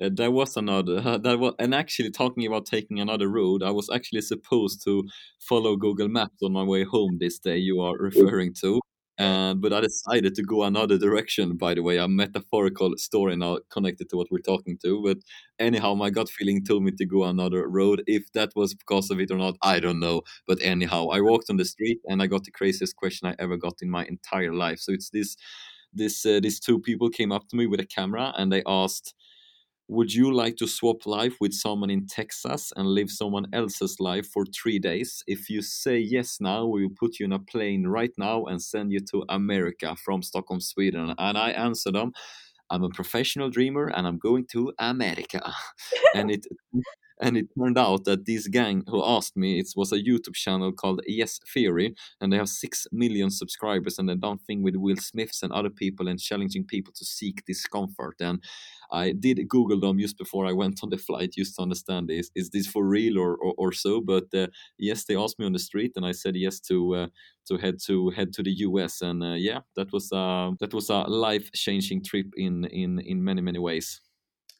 [0.00, 3.70] Uh, there was another uh, that was and actually talking about taking another road i
[3.70, 5.02] was actually supposed to
[5.40, 8.78] follow google maps on my way home this day you are referring to
[9.18, 11.56] and but I decided to go another direction.
[11.56, 15.02] By the way, a metaphorical story now connected to what we're talking to.
[15.02, 15.18] But
[15.58, 18.02] anyhow, my gut feeling told me to go another road.
[18.06, 20.22] If that was because of it or not, I don't know.
[20.46, 23.56] But anyhow, I walked on the street and I got the craziest question I ever
[23.56, 24.80] got in my entire life.
[24.80, 25.36] So it's this,
[25.92, 29.14] this, uh, these two people came up to me with a camera and they asked
[29.88, 34.26] would you like to swap life with someone in Texas and live someone else's life
[34.26, 35.22] for three days?
[35.26, 38.60] If you say yes now, we will put you in a plane right now and
[38.60, 41.14] send you to America from Stockholm, Sweden.
[41.18, 42.12] And I answered them,
[42.68, 45.52] I'm a professional dreamer and I'm going to America.
[46.14, 46.46] and it
[47.20, 50.72] and it turned out that this gang who asked me it was a youtube channel
[50.72, 54.96] called yes theory and they have six million subscribers and they've done thing with will
[54.96, 58.16] smiths and other people and challenging people to seek discomfort.
[58.20, 58.42] And
[58.92, 62.30] i did google them just before i went on the flight just to understand is
[62.34, 64.00] is this for real or or, or so?
[64.00, 64.46] But uh,
[64.78, 67.06] yes they asked me on the street and i said yes to uh,
[67.48, 70.90] to head to head to the us and uh, yeah that was uh, that was
[70.90, 74.00] a life changing trip in in in many many ways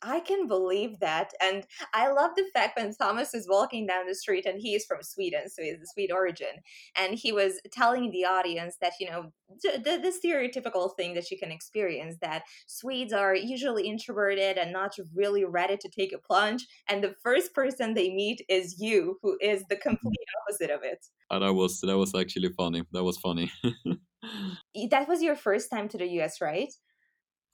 [0.03, 1.33] I can believe that.
[1.41, 4.85] And I love the fact when Thomas is walking down the street and he is
[4.85, 6.63] from Sweden, so he's a Swede origin.
[6.97, 9.33] And he was telling the audience that, you know,
[9.63, 14.97] the, the stereotypical thing that you can experience that Swedes are usually introverted and not
[15.15, 16.67] really ready to take a plunge.
[16.89, 19.89] And the first person they meet is you, who is the mm-hmm.
[19.89, 21.07] complete opposite of it.
[21.31, 22.85] Uh, that was that was actually funny.
[22.93, 23.51] That was funny.
[24.91, 26.73] that was your first time to the US, right?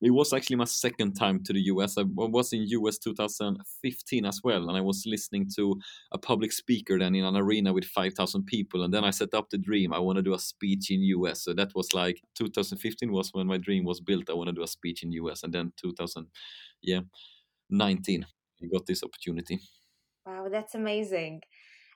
[0.03, 1.97] It was actually my second time to the US.
[1.97, 6.99] I was in US 2015 as well, and I was listening to a public speaker
[6.99, 9.93] then in an arena with 5,000 people, and then I set up the dream.
[9.93, 11.43] I want to do a speech in US.
[11.45, 14.29] So that was like 2015 was when my dream was built.
[14.29, 16.27] I want to do a speech in US, and then 2000,
[16.83, 17.01] yeah,
[17.71, 18.27] 19,
[18.63, 19.61] I got this opportunity.
[20.27, 21.43] Wow, that's amazing.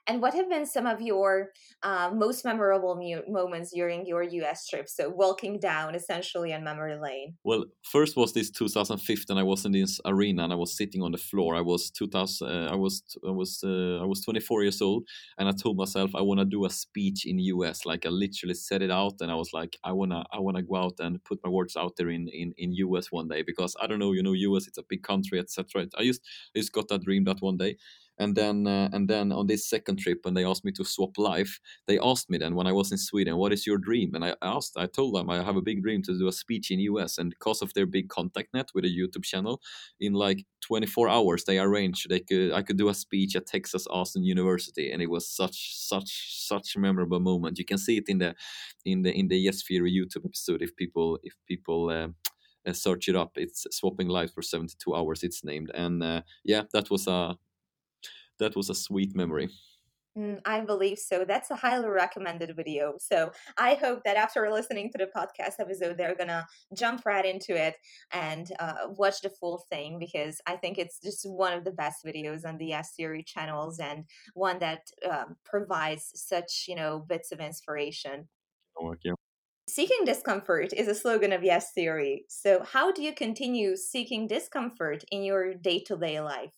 [0.07, 1.49] And what have been some of your
[1.83, 4.87] uh, most memorable mu- moments during your US trip?
[4.87, 7.35] So walking down essentially on memory lane.
[7.43, 9.37] Well, first was this 2015.
[9.37, 11.55] I was in this arena and I was sitting on the floor.
[11.55, 12.47] I was 2000.
[12.47, 15.03] Uh, I was I was uh, I was 24 years old,
[15.37, 17.85] and I told myself I want to do a speech in US.
[17.85, 20.77] Like I literally said it out, and I was like, I wanna I wanna go
[20.77, 23.87] out and put my words out there in in in US one day because I
[23.87, 25.87] don't know, you know, US it's a big country, etc.
[25.97, 26.21] I just
[26.55, 27.77] I just got that dream that one day
[28.19, 31.17] and then uh, and then on this second trip when they asked me to swap
[31.17, 34.13] life they asked me then when i was in sweden what is your dream?
[34.15, 36.71] And i asked i told them i have a big dream to do a speech
[36.71, 39.61] in us and because of their big contact net with a youtube channel
[39.99, 43.87] in like 24 hours they arranged they could i could do a speech at texas
[43.89, 44.91] austin university.
[44.91, 47.57] And it was such such such a memorable moment.
[47.57, 48.35] You can see it in the
[48.85, 52.09] in the in the yes theory youtube episode if people if people uh,
[52.69, 53.31] uh, search it up.
[53.35, 55.71] It's swapping lives for 72 hours it's named.
[55.73, 57.37] And uh, yeah that was a
[58.39, 59.49] that was a sweet memory.
[60.17, 61.25] Mm, I believe so.
[61.25, 62.95] That's a highly recommended video.
[62.99, 67.55] So I hope that after listening to the podcast episode, they're gonna jump right into
[67.55, 67.75] it
[68.11, 72.03] and uh, watch the full thing because I think it's just one of the best
[72.03, 77.31] videos on the Yes Theory channels and one that um, provides such you know bits
[77.31, 78.27] of inspiration.
[78.79, 79.13] Oh, yeah.
[79.69, 82.25] Seeking discomfort is a slogan of Yes Theory.
[82.27, 86.53] So how do you continue seeking discomfort in your day to day life?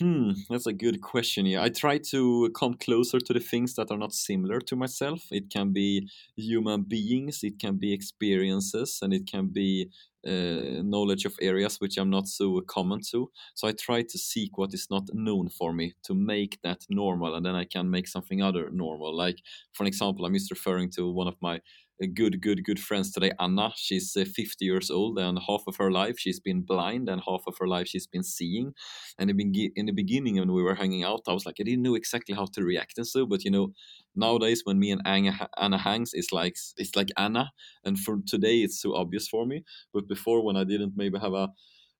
[0.00, 1.44] Hmm, that's a good question.
[1.44, 5.20] Yeah, I try to come closer to the things that are not similar to myself.
[5.30, 9.90] It can be human beings, it can be experiences, and it can be
[10.26, 13.30] uh, knowledge of areas which I'm not so common to.
[13.54, 17.34] So I try to seek what is not known for me to make that normal,
[17.34, 19.14] and then I can make something other normal.
[19.14, 19.42] Like
[19.74, 21.60] for example, I'm just referring to one of my
[22.06, 23.72] good, good, good friends today, Anna.
[23.76, 27.42] She's uh, 50 years old, and half of her life she's been blind, and half
[27.46, 28.74] of her life she's been seeing.
[29.18, 31.94] And in the beginning, when we were hanging out, I was like, I didn't know
[31.94, 33.26] exactly how to react and so.
[33.26, 33.72] But you know,
[34.14, 37.52] nowadays when me and Anna, Anna hangs, it's like it's like Anna,
[37.84, 39.64] and for today it's so obvious for me.
[39.92, 41.48] But before, when I didn't maybe have a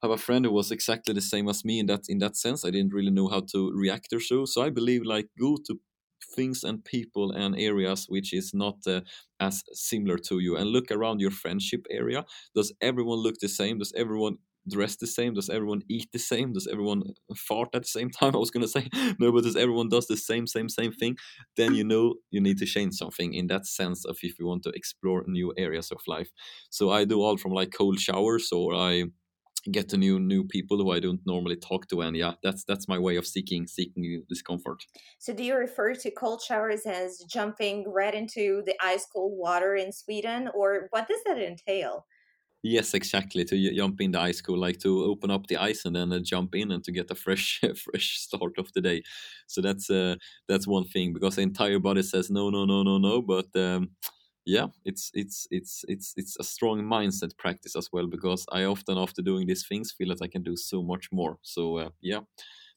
[0.03, 2.65] have a friend who was exactly the same as me in that in that sense.
[2.65, 4.45] I didn't really know how to react or so.
[4.45, 5.79] So I believe like go to
[6.35, 9.01] things and people and areas which is not uh,
[9.41, 10.57] as similar to you.
[10.57, 12.25] And look around your friendship area.
[12.55, 13.79] Does everyone look the same?
[13.79, 14.37] Does everyone
[14.69, 15.35] dress the same?
[15.35, 16.53] Does everyone eat the same?
[16.53, 17.03] Does everyone
[17.37, 18.35] fart at the same time?
[18.35, 21.17] I was to say no but does everyone does the same same same thing?
[21.57, 24.63] Then you know you need to change something in that sense of if you want
[24.65, 26.31] to explore new areas of life.
[26.71, 29.05] So i do all from like cold showers or i
[29.71, 32.89] get to new new people who I don't normally talk to, and yeah, that's that's
[32.89, 34.85] my way of seeking seeking discomfort.
[35.19, 39.75] So, do you refer to cold showers as jumping right into the ice cold water
[39.75, 42.07] in Sweden, or what does that entail?
[42.65, 43.45] Yes, exactly.
[43.45, 46.21] To jump in the ice cold, like to open up the ice and then uh,
[46.21, 49.03] jump in and to get a fresh, fresh start of the day.
[49.49, 50.15] So that's uh,
[50.47, 53.21] that's one thing because the entire body says no, no, no, no, no.
[53.21, 53.91] But um,
[54.45, 58.99] yeah it's it's it's it's it's a strong mindset practice as well because i often
[58.99, 61.39] after doing these things feel that i can do so much more.
[61.43, 62.21] So uh, yeah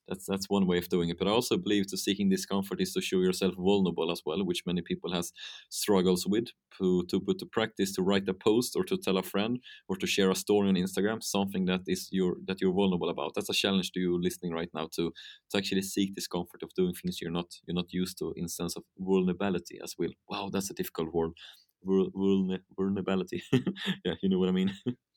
[0.08, 1.18] that's that's one way of doing it.
[1.18, 4.66] But i also believe to seeking discomfort is to show yourself vulnerable as well which
[4.66, 5.32] many people has
[5.70, 9.24] struggles with to, to put to practice to write a post or to tell a
[9.24, 13.10] friend or to share a story on instagram something that is your that you're vulnerable
[13.10, 13.32] about.
[13.36, 15.14] That's a challenge to you listening right now to
[15.52, 18.76] to actually seek discomfort of doing things you're not you're not used to in sense
[18.76, 20.12] of vulnerability as well.
[20.30, 21.32] Wow that's a difficult word.
[21.86, 23.44] Vulnerability.
[24.06, 24.72] Yeah you know what i mean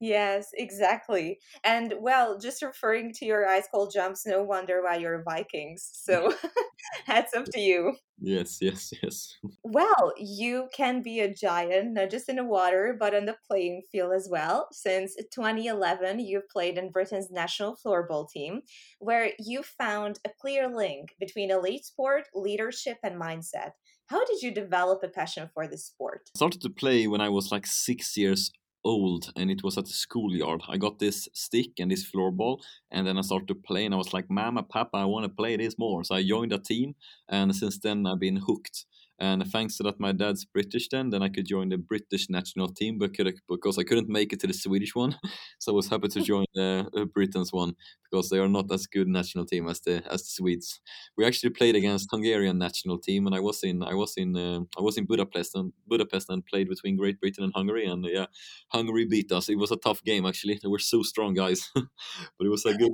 [0.00, 1.38] Yes, exactly.
[1.64, 5.88] And well, just referring to your ice cold jumps, no wonder why you're Vikings.
[5.92, 6.32] So
[7.06, 7.96] hats off to you.
[8.20, 9.36] Yes, yes, yes.
[9.62, 13.82] Well, you can be a giant, not just in the water, but on the playing
[13.92, 14.68] field as well.
[14.72, 18.62] Since 2011, you've played in Britain's national floorball team,
[18.98, 23.72] where you found a clear link between elite sport, leadership, and mindset.
[24.06, 26.22] How did you develop a passion for the sport?
[26.34, 28.50] I started to play when I was like six years
[28.84, 30.62] old and it was at the schoolyard.
[30.68, 33.98] I got this stick and this floorball and then I started to play and I
[33.98, 36.04] was like, Mama, Papa, I want to play this more.
[36.04, 36.94] So I joined a team
[37.28, 38.86] and since then I've been hooked.
[39.20, 42.68] And thanks to that, my dad's British then, then I could join the British national
[42.68, 45.16] team because I couldn't make it to the Swedish one.
[45.58, 47.74] So I was happy to join the Britain's one
[48.10, 50.80] because they are not as good national team as the as the Swedes.
[51.18, 54.60] We actually played against Hungarian national team, and I was in I was in uh,
[54.78, 58.26] I was in Budapest and Budapest and played between Great Britain and Hungary, and yeah,
[58.68, 59.48] Hungary beat us.
[59.50, 60.58] It was a tough game actually.
[60.62, 62.92] They were so strong guys, but it was a good.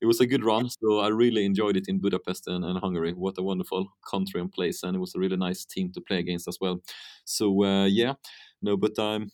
[0.00, 0.68] It was a good run.
[0.68, 3.12] So I really enjoyed it in Budapest and, and, Hungary.
[3.12, 6.18] What a wonderful country and place, and it was a really nice team to play
[6.18, 6.80] against as well.
[7.24, 8.14] So uh, yeah,
[8.60, 9.30] no, but um,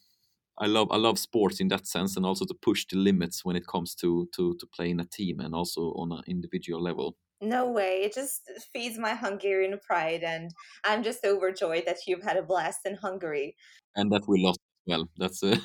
[0.58, 3.56] I love I love sports in that sense, and also to push the limits when
[3.56, 7.16] it comes to to to play in a team and also on an individual level.
[7.40, 8.02] No way.
[8.02, 10.50] It just feeds my Hungarian pride, and
[10.84, 13.54] I'm just overjoyed that you've had a blast in Hungary.
[13.94, 15.08] And that we lost well.
[15.16, 15.56] That's uh...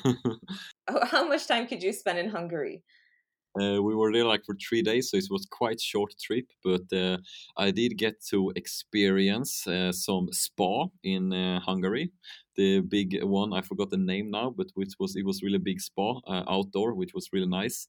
[1.10, 2.84] how much time could you spend in Hungary?
[3.60, 6.46] Uh, we were there like for three days, so it was quite short trip.
[6.62, 7.18] But uh,
[7.56, 12.10] I did get to experience uh, some spa in uh, Hungary.
[12.56, 15.80] The big one, I forgot the name now, but which was it was really big
[15.80, 17.86] spa uh, outdoor, which was really nice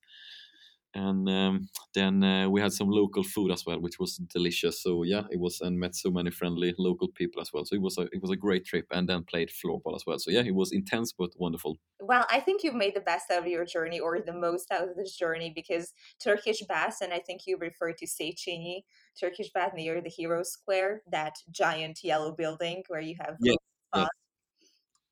[0.95, 4.81] and um, then uh, we had some local food as well, which was delicious.
[4.81, 7.65] So yeah, it was and met so many friendly local people as well.
[7.65, 10.17] So it was a it was a great trip, and then played floorball as well.
[10.17, 11.77] So yeah, it was intense but wonderful.
[11.99, 14.89] Well, I think you've made the best out of your journey, or the most out
[14.89, 18.83] of this journey, because Turkish Baths, and I think you referred to Széchenyi
[19.19, 23.55] Turkish Bath near the Hero Square, that giant yellow building where you have yeah.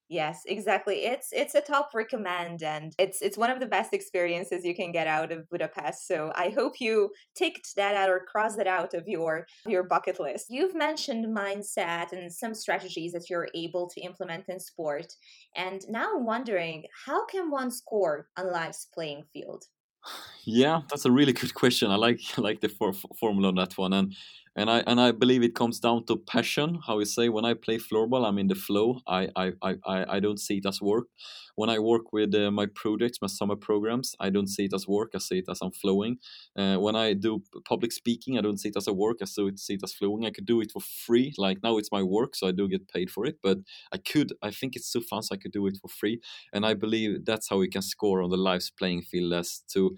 [0.09, 1.05] Yes, exactly.
[1.05, 4.91] It's it's a top recommend and it's it's one of the best experiences you can
[4.91, 6.07] get out of Budapest.
[6.07, 10.19] So I hope you ticked that out or crossed that out of your your bucket
[10.19, 10.47] list.
[10.49, 15.07] You've mentioned mindset and some strategies that you're able to implement in sport.
[15.55, 19.63] And now I'm wondering, how can one score on life's playing field?
[20.45, 21.89] Yeah, that's a really good question.
[21.89, 24.13] I like I like the for- formula on that one and
[24.55, 26.79] and I and I believe it comes down to passion.
[26.85, 29.01] How you say when I play floorball, I'm in the flow.
[29.07, 31.07] I I I I don't see it as work.
[31.55, 34.87] When I work with uh, my projects, my summer programs, I don't see it as
[34.87, 35.11] work.
[35.15, 36.17] I see it as I'm flowing.
[36.57, 39.17] Uh, when I do public speaking, I don't see it as a work.
[39.21, 40.25] I see it as flowing.
[40.25, 41.33] I could do it for free.
[41.37, 43.37] Like now, it's my work, so I do get paid for it.
[43.41, 43.59] But
[43.91, 44.33] I could.
[44.41, 46.21] I think it's so fun, so I could do it for free.
[46.53, 49.95] And I believe that's how we can score on the life's playing field as to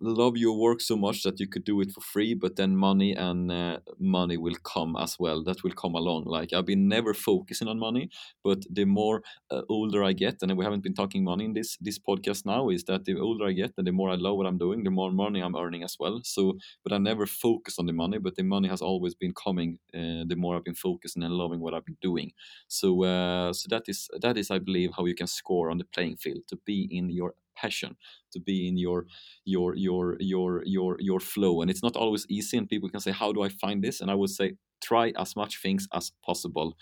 [0.00, 3.12] love your work so much that you could do it for free but then money
[3.14, 5.42] and uh, money will come as well.
[5.42, 6.24] That will come along.
[6.24, 8.10] Like i've been never focusing on money
[8.44, 11.76] but the more uh, older i get and we haven't been talking money in this
[11.80, 14.46] this podcast now is that the older i get and the more i love what
[14.46, 16.20] i'm doing the more money i'm earning as well.
[16.24, 19.78] So but i never focus on the money but the money has always been coming
[19.94, 22.32] uh, the more i've been focusing and loving what i've been doing.
[22.68, 25.84] So uh, so that is that is i believe how you can score on the
[25.84, 27.96] playing field to be in your passion
[28.32, 29.06] to be in your
[29.44, 31.60] your your your your your flow.
[31.62, 34.00] And it's not always easy and people can say how do i find this?
[34.00, 36.76] And i would say try as much things as possible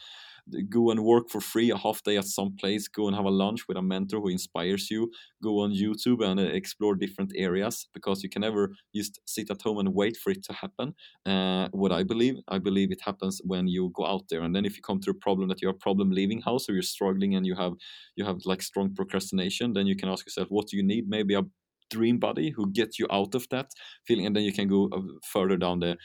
[0.69, 2.89] go and work for free a half day at some place.
[2.89, 5.11] Go and have a lunch with a mentor who inspires you.
[5.43, 9.63] Go on youtube and uh, explore different areas because you can never just sit at
[9.63, 10.95] home and wait for it to happen.
[11.27, 14.43] Uh, what i believe i believe it happens when you go out there.
[14.43, 16.69] And then if you come to a problem that you have a problem leaving house
[16.69, 17.73] or you're struggling and you have
[18.17, 21.09] you have like strong procrastination then you can ask yourself what do you need?
[21.09, 21.43] Maybe a
[21.91, 23.71] dream buddy who gets you out of that
[24.07, 25.01] feeling and then you can go uh,
[25.33, 25.97] further down the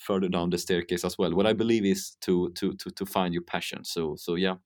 [0.00, 1.34] further down the staircase as well.
[1.34, 3.84] What I believe is to to to to find your passion.
[3.84, 4.56] So so yeah,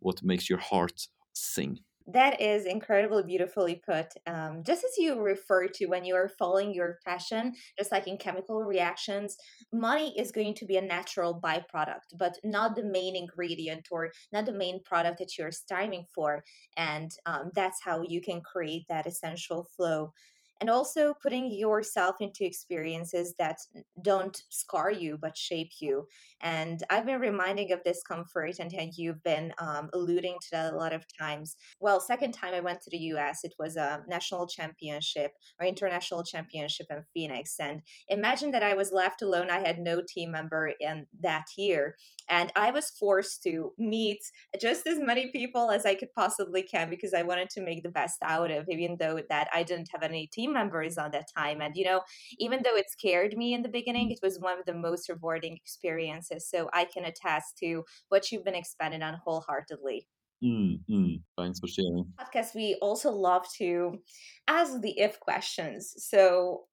[0.00, 1.78] what makes your heart sing.
[2.08, 4.06] That is incredibly beautifully put.
[4.28, 8.16] Um, just as you refer to when you are following your passion, just like in
[8.16, 9.36] chemical reactions,
[9.72, 14.46] money is going to be a natural byproduct, but not the main ingredient or not
[14.46, 16.44] the main product that you're striving for.
[16.76, 20.12] And um, that's how you can create that essential flow
[20.60, 23.58] and also putting yourself into experiences that
[24.02, 26.06] don't scar you but shape you.
[26.40, 30.76] And i've been reminding of this comfort and you've been um, alluding to that a
[30.76, 31.56] lot of times.
[31.80, 36.22] Well second time i went to the us it was a national championship or international
[36.22, 40.72] championship in phoenix and imagine that i was left alone i had no team member
[40.80, 41.96] in that year
[42.28, 44.20] and i was forced to meet
[44.60, 47.90] just as many people as i could possibly can because i wanted to make the
[47.90, 51.60] best out of even though that i didn't have any team members on that time
[51.60, 52.00] and you know
[52.38, 55.54] even though it scared me in the beginning it was one of the most rewarding
[55.54, 60.06] experiences so i can attest to what you've been expanding on wholeheartedly
[60.44, 61.20] Mm, mm.
[61.38, 62.12] Thanks for sharing.
[62.20, 63.98] Podcast, we also love to
[64.46, 65.94] ask the if questions.
[65.96, 66.64] So,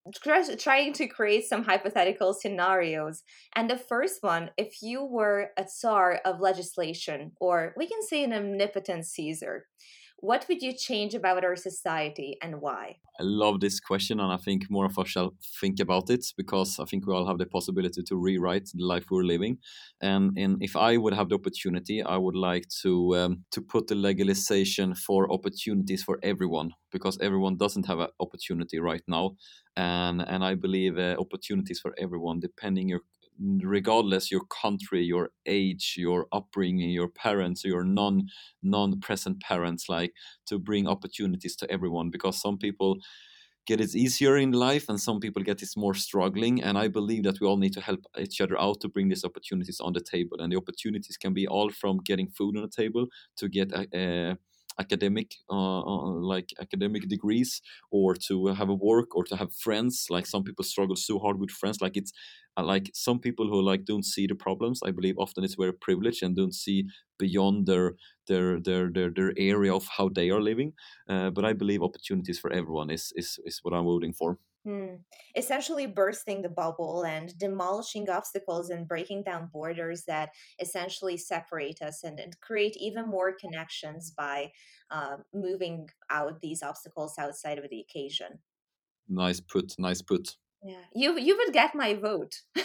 [0.58, 3.24] trying to create some hypothetical scenarios.
[3.56, 8.24] And the first one if you were a czar of legislation, or we can say
[8.24, 9.66] an omnipotent Caesar,
[10.24, 12.96] what would you change about our society and why?
[13.20, 16.80] I love this question, and I think more of us shall think about it because
[16.80, 19.58] I think we all have the possibility to rewrite the life we're living.
[20.02, 23.88] And, and if I would have the opportunity, I would like to um, to put
[23.88, 29.36] the legalization for opportunities for everyone because everyone doesn't have an opportunity right now,
[29.76, 33.02] and and I believe uh, opportunities for everyone, depending your
[33.40, 38.28] regardless your country your age your upbringing your parents your non
[38.62, 40.14] non present parents like
[40.46, 42.98] to bring opportunities to everyone because some people
[43.66, 47.24] get it easier in life and some people get it more struggling and i believe
[47.24, 50.02] that we all need to help each other out to bring these opportunities on the
[50.02, 53.08] table and the opportunities can be all from getting food on the table
[53.38, 54.38] to get a, a
[54.80, 57.62] academic uh, uh, like academic degrees
[57.92, 60.08] or to have a work or to have friends.
[60.10, 61.82] Like some people struggle so hard with friends.
[61.82, 62.12] Like it's
[62.58, 65.74] uh, like some people who like don't see the problems i believe often it's very
[65.74, 66.86] privileged and don't see
[67.18, 67.94] beyond their
[68.28, 70.74] their their their, their area of how they are living.
[71.08, 74.96] But i believe opportunities for everyone is is, is what i'm voting for Hmm.
[75.36, 82.02] Essentially, bursting the bubble and demolishing obstacles and breaking down borders that essentially separate us
[82.04, 84.54] and, and create even more connections by
[84.90, 88.40] uh, moving out these obstacles outside of the occasion.
[89.08, 89.80] Nice put.
[89.80, 90.36] Nice put.
[90.64, 92.34] Yeah, you you would get my vote.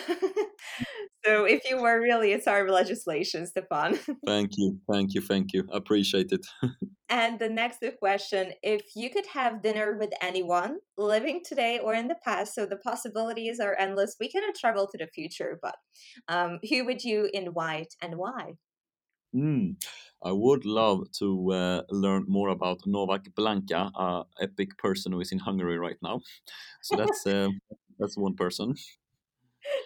[1.25, 3.99] so if you were really a czar of legislation, Stefan.
[4.27, 5.65] thank you, thank you, thank you.
[5.73, 6.47] Appreciate it.
[7.09, 12.07] and the next question: If you could have dinner with anyone living today or in
[12.07, 14.15] the past, so the possibilities are endless.
[14.21, 15.75] We cannot travel to the future, but
[16.29, 18.55] um, who would you invite and why?
[19.35, 19.77] Mm.
[20.23, 25.33] I would love to uh, learn more about Novak Blanka, a epic person who is
[25.33, 26.21] in Hungary right now.
[26.83, 27.51] So that's uh,
[27.99, 28.75] that's one person.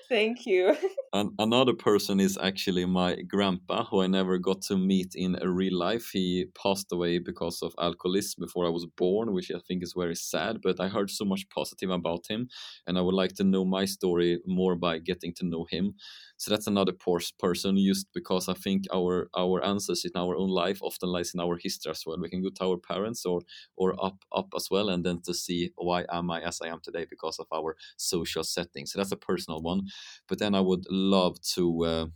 [0.09, 0.77] Thank you.
[1.15, 5.77] And another person is actually my grandpa, who I never got to meet in real
[5.79, 6.09] life.
[6.11, 10.15] He passed away because of alcoholism before I was born, which I think is very
[10.15, 10.63] sad.
[10.63, 12.49] But I heard so much positive about him,
[12.87, 15.97] and I would like to know my story more by getting to know him.
[16.43, 20.51] So that's another poor person, just because I think our our answers in our own
[20.51, 22.19] life often lies in our history as well.
[22.21, 23.43] We can go to our parents or
[23.77, 26.81] or up up as well, and then to see why am I as I am
[26.83, 28.87] today because of our social setting.
[28.87, 29.83] So that's a personal one.
[30.29, 31.65] But then I would love to.
[31.85, 32.07] Uh,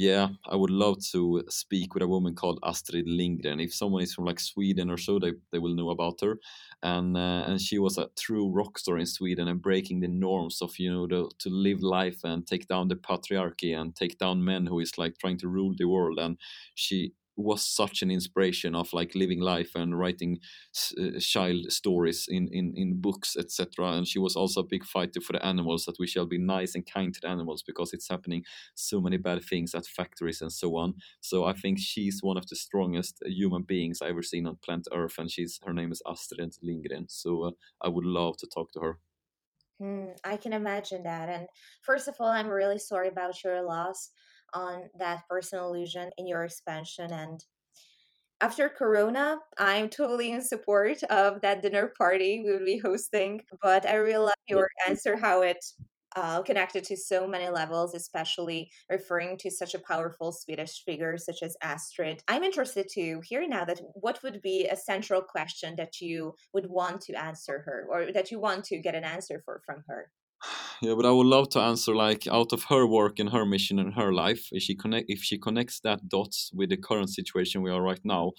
[0.00, 3.58] yeah, I would love to speak with a woman called Astrid Lindgren.
[3.58, 6.38] If someone is from like Sweden or so, they, they will know about her.
[6.82, 10.62] And uh, and she was a true rock star in Sweden and breaking the norms
[10.62, 14.44] of you know the, to live life and take down the patriarchy and take down
[14.44, 16.18] men who is like trying to rule the world.
[16.20, 16.38] And
[16.76, 20.38] she was such an inspiration of like living life and writing
[21.00, 25.20] uh, child stories in in, in books etc and she was also a big fighter
[25.20, 28.08] for the animals that we shall be nice and kind to the animals because it's
[28.08, 28.42] happening
[28.74, 30.94] so many bad things at factories and so on.
[31.20, 34.88] So i think she's one of the strongest human beings i've ever seen on planet
[34.92, 37.06] earth and she's her name is astrid lindgren.
[37.08, 38.98] So uh, i would love to talk to her.
[39.80, 41.28] Mm, i can imagine that.
[41.28, 41.46] And
[41.82, 44.10] first of all i'm really sorry about your loss
[44.54, 47.44] on that personal illusion in your expansion and
[48.40, 53.86] after corona i'm totally in support of that dinner party we will be hosting but
[53.86, 55.64] i really love your answer how it
[56.16, 61.42] uh, connected to so many levels, especially referring to such a powerful Swedish figure such
[61.42, 62.22] as Astrid.
[62.28, 66.68] I'm interested to hear now that what would be a central question that you would
[66.68, 70.10] want to answer her or that you want to get an answer for from her
[70.82, 73.78] yeah but i would love to answer like out of her work and her mission
[73.78, 77.62] and her life if she connect if she connects that dots with the current situation
[77.62, 78.32] we are right now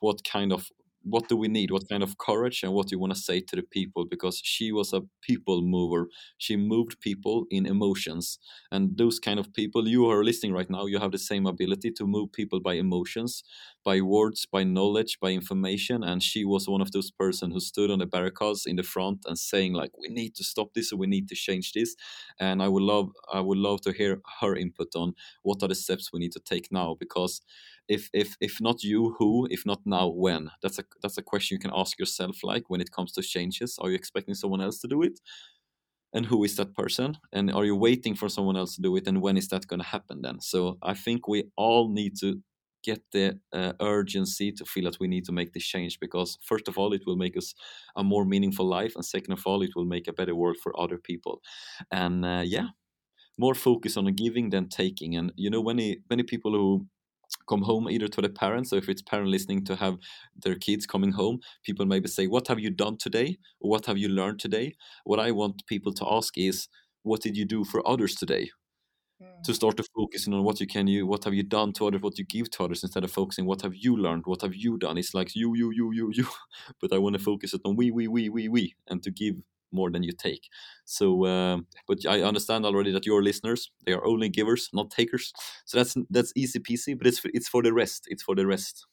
[0.00, 0.68] what kind of
[1.04, 1.70] what do we need?
[1.70, 4.04] What kind of courage and what do you want to say to the people?
[4.04, 6.08] Because she was a people mover.
[6.38, 8.38] She moved people in emotions.
[8.70, 11.90] And those kind of people you are listening right now you have the same ability
[11.92, 13.42] to move people by emotions
[13.84, 16.02] by words by knowledge by information.
[16.04, 19.24] And she was one of those person who stood on the barricades in the front
[19.26, 20.92] and saying like we need to stop this.
[20.92, 21.94] Or we need to change this.
[22.40, 25.74] And i would love i would love to hear her input on what are the
[25.74, 26.96] steps we need to take now.
[26.98, 27.40] Because
[27.88, 30.50] if if if not you who if not now when?
[30.62, 33.78] That's a that's a question you can ask yourself like when it comes to changes
[33.80, 35.20] are you expecting someone else to do it?
[36.14, 37.16] And who is that person?
[37.32, 39.06] And are you waiting for someone else to do it?
[39.06, 40.40] And when is that going to happen then?
[40.40, 42.42] So i think we all need to
[42.84, 46.66] get the uh, urgency to feel that we need to make this change because first
[46.66, 47.54] of all it will make us
[47.96, 50.72] a more meaningful life and second of all it will make a better world for
[50.80, 51.40] other people.
[51.90, 52.68] And uh, yeah
[53.38, 55.16] more focus on giving than taking.
[55.16, 56.86] And you know many many people who
[57.46, 59.96] come home either to the parents so if it's parent listening to have
[60.42, 63.36] their kids coming home people maybe say what have you done today?
[63.60, 64.74] Or what have you learned today?
[65.04, 66.68] What i want people to ask is
[67.02, 68.50] what did you do for others today?
[69.22, 69.42] Mm.
[69.44, 72.02] to start to focus on what you can you what have you done to others
[72.02, 74.24] what you give to others instead of focusing what have you learned?
[74.26, 74.98] What have you done?
[74.98, 76.26] It's like you you you you you.
[76.80, 79.36] But i want to focus it on we we we we we and to give
[79.72, 80.48] more than you take.
[80.84, 85.32] So, uh, but I understand already that your listeners they are only givers, not takers.
[85.64, 86.96] So that's that's easy peasy.
[86.96, 88.04] But it's it's for the rest.
[88.08, 88.86] It's for the rest.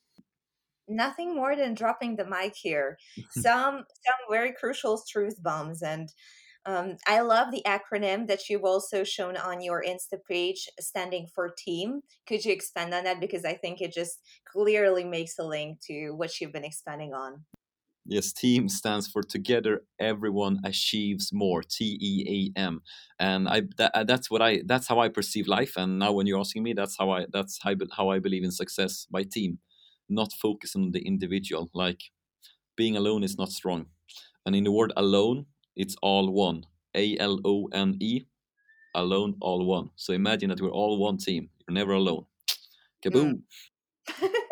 [0.88, 2.98] Nothing more than dropping the mic here.
[3.32, 6.10] some some very crucial truth bombs and.
[6.66, 11.50] Um, I love the acronym that you've also shown on your Insta page, standing for
[11.58, 12.02] team.
[12.28, 13.22] Could you expand on that?
[13.22, 17.46] Because I think it just clearly makes a link to what you've been expanding on.
[18.06, 21.62] Yes, team stands for together everyone achieves more.
[21.62, 22.82] T E A M,
[23.20, 25.74] and I that, uh, that's what I that's how I perceive life.
[25.78, 28.44] And now when you're asking me, that's how I that's how I, how I believe
[28.44, 29.60] in success by team,
[30.10, 31.70] not focus on the individual.
[31.74, 32.02] Like
[32.78, 33.88] being alone is not strong,
[34.46, 35.46] and in the word alone,
[35.76, 36.66] it's all one.
[36.96, 38.26] A L O N E,
[38.96, 39.90] alone, all one.
[39.98, 41.50] So imagine that we're all one team.
[41.68, 42.26] You're never alone.
[43.04, 43.44] Kaboom.
[44.10, 44.30] Mm.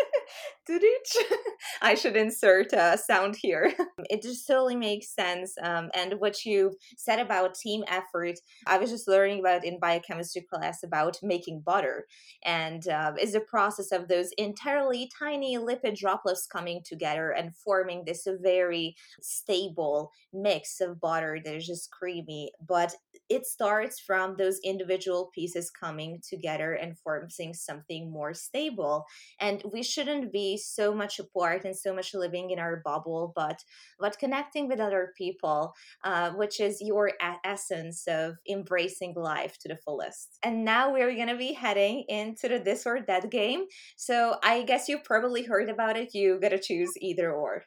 [1.82, 3.74] I should insert a sound here.
[4.10, 5.56] It just totally makes sense.
[5.62, 10.44] Um, and what you said about team effort, I was just learning about in biochemistry
[10.44, 12.06] class about making butter.
[12.46, 18.04] And uh, is the process of those entirely tiny lipid droplets coming together and forming
[18.06, 22.52] this very stable mix of butter that is just creamy.
[22.66, 22.94] But
[23.30, 29.06] it starts from those individual pieces coming together and forming something more stable.
[29.40, 33.64] And we shouldn't be so much apart and so much living in our bubble but
[34.00, 39.68] but connecting with other people uh, which is your a- essence of embracing life to
[39.68, 40.38] the fullest.
[40.44, 43.66] And now we're going to be heading into the this or that game.
[43.96, 46.14] So i guess you probably heard about it.
[46.14, 47.64] You gotta choose either or.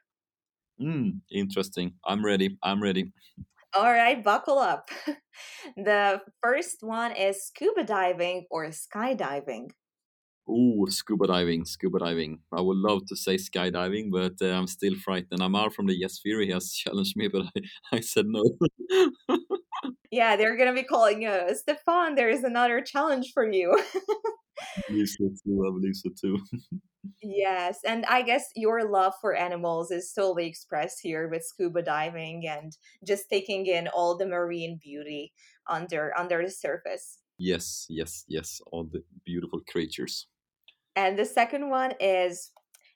[0.80, 1.94] Mm, interesting.
[2.04, 2.58] I'm ready.
[2.62, 3.12] I'm ready.
[3.74, 4.90] All right, buckle up.
[5.76, 9.70] the first one is scuba diving or skydiving.
[10.52, 12.40] Oh, scuba diving, scuba diving.
[12.52, 15.40] I would love to say skydiving, but uh, I'm still frightened.
[15.40, 18.42] Ammar from the Yes Theory has challenged me, but I, I said no.
[20.10, 22.16] yeah, they're gonna be calling you, Stefan.
[22.16, 23.80] There is another challenge for you.
[24.88, 25.64] So too.
[25.66, 26.38] I believe so too.
[27.22, 32.46] yes, and I guess your love for animals is totally expressed here with scuba diving
[32.48, 32.76] and
[33.06, 35.32] just taking in all the marine beauty
[35.68, 37.18] under under the surface.
[37.38, 38.60] Yes, yes, yes.
[38.70, 40.26] All the beautiful creatures.
[40.96, 42.50] And the second one is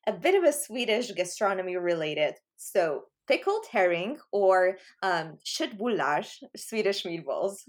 [0.07, 2.35] a bit of a Swedish gastronomy related.
[2.57, 6.27] So, pickled herring or um, köttbullar,
[6.57, 7.61] Swedish meatballs.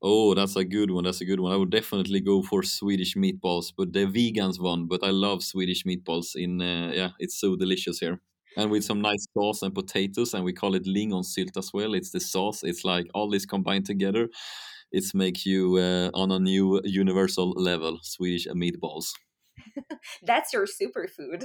[0.00, 1.04] Oh, that's a good one.
[1.04, 1.52] That's a good one.
[1.52, 4.86] I would definitely go for Swedish meatballs, but the vegans one.
[4.86, 6.36] But I love Swedish meatballs.
[6.36, 8.20] In uh, yeah, it's so delicious here,
[8.56, 11.94] and with some nice sauce and potatoes, and we call it lingonsylt as well.
[11.94, 12.62] It's the sauce.
[12.62, 14.28] It's like all this combined together
[14.92, 19.12] it's make you uh, on a new universal level Swedish meatballs.
[20.22, 21.44] that's your superfood.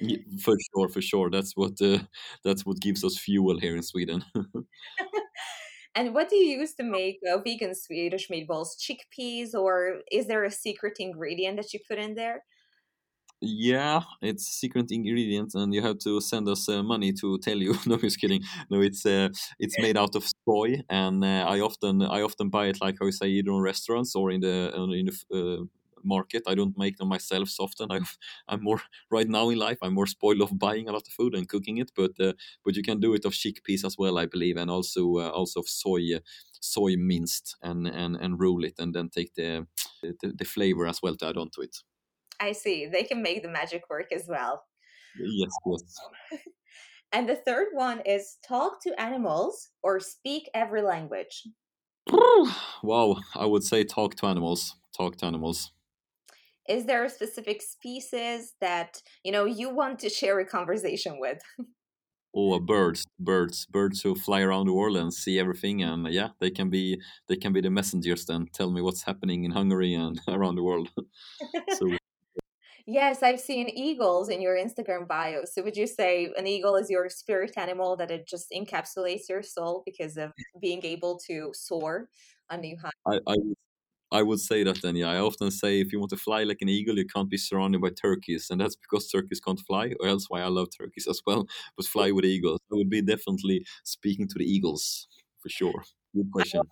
[0.00, 1.30] Yeah, for sure, for sure.
[1.30, 1.98] That's what uh,
[2.44, 4.24] that's what gives us fuel here in Sweden.
[5.94, 8.76] and what do you use to make uh, vegan Swedish meatballs?
[8.78, 12.44] Chickpeas, or is there a secret ingredient that you put in there?
[13.40, 17.74] Yeah it's secret ingredient and you have to send us uh, money to tell you.
[17.86, 18.42] No just kidding.
[18.70, 19.28] No it's uh,
[19.58, 23.06] it's made out of soy and uh, i often i often buy it like how
[23.06, 25.64] you say either in restaurants or in the in the uh,
[26.04, 26.42] market.
[26.46, 27.88] I don't make them myself so often.
[27.96, 28.00] I
[28.48, 28.80] i'm more
[29.10, 31.78] right now in life i'm more spoiled of buying a lot of food and cooking
[31.78, 32.32] it but uh,
[32.64, 35.60] but you can do it of chickpeas as well i believe and also uh, also
[35.60, 36.02] of soy
[36.60, 39.66] soy minced and and and roll it and then take the,
[40.02, 41.76] the the flavor as well to add on to it
[42.40, 42.86] I see.
[42.86, 44.62] They can make the magic work as well.
[45.18, 46.40] Yes, yes.
[47.12, 51.44] and the third one is talk to animals or speak every language.
[52.82, 54.76] wow, I would say talk to animals.
[54.96, 55.72] Talk to animals.
[56.68, 61.40] Is there a specific species that you know you want to share a conversation with?
[62.36, 66.50] oh, birds, birds, birds who fly around the world and see everything, and yeah, they
[66.50, 68.26] can be they can be the messengers.
[68.26, 70.90] Then tell me what's happening in Hungary and around the world.
[71.70, 71.97] so
[72.90, 75.44] Yes, I've seen eagles in your Instagram bio.
[75.44, 79.42] So would you say an eagle is your spirit animal that it just encapsulates your
[79.42, 82.08] soul because of being able to soar
[82.48, 82.96] on new heights?
[83.06, 83.36] I, I,
[84.10, 85.10] I would say that then, yeah.
[85.10, 87.82] I often say if you want to fly like an eagle, you can't be surrounded
[87.82, 88.48] by turkeys.
[88.48, 91.46] And that's because turkeys can't fly, or else why I love turkeys as well.
[91.76, 92.60] But fly with eagles.
[92.72, 95.08] I would be definitely speaking to the eagles
[95.42, 95.84] for sure.
[96.14, 96.62] Good question.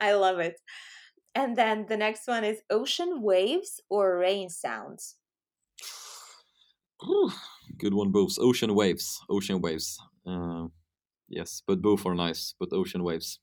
[0.00, 0.54] I love it.
[1.34, 5.16] And then the next one is ocean waves or rain sounds.
[7.78, 8.38] Good one, both.
[8.38, 9.20] Ocean waves.
[9.28, 9.98] Ocean waves.
[10.26, 10.68] Uh,
[11.28, 12.54] yes, but both are nice.
[12.58, 13.40] But ocean waves.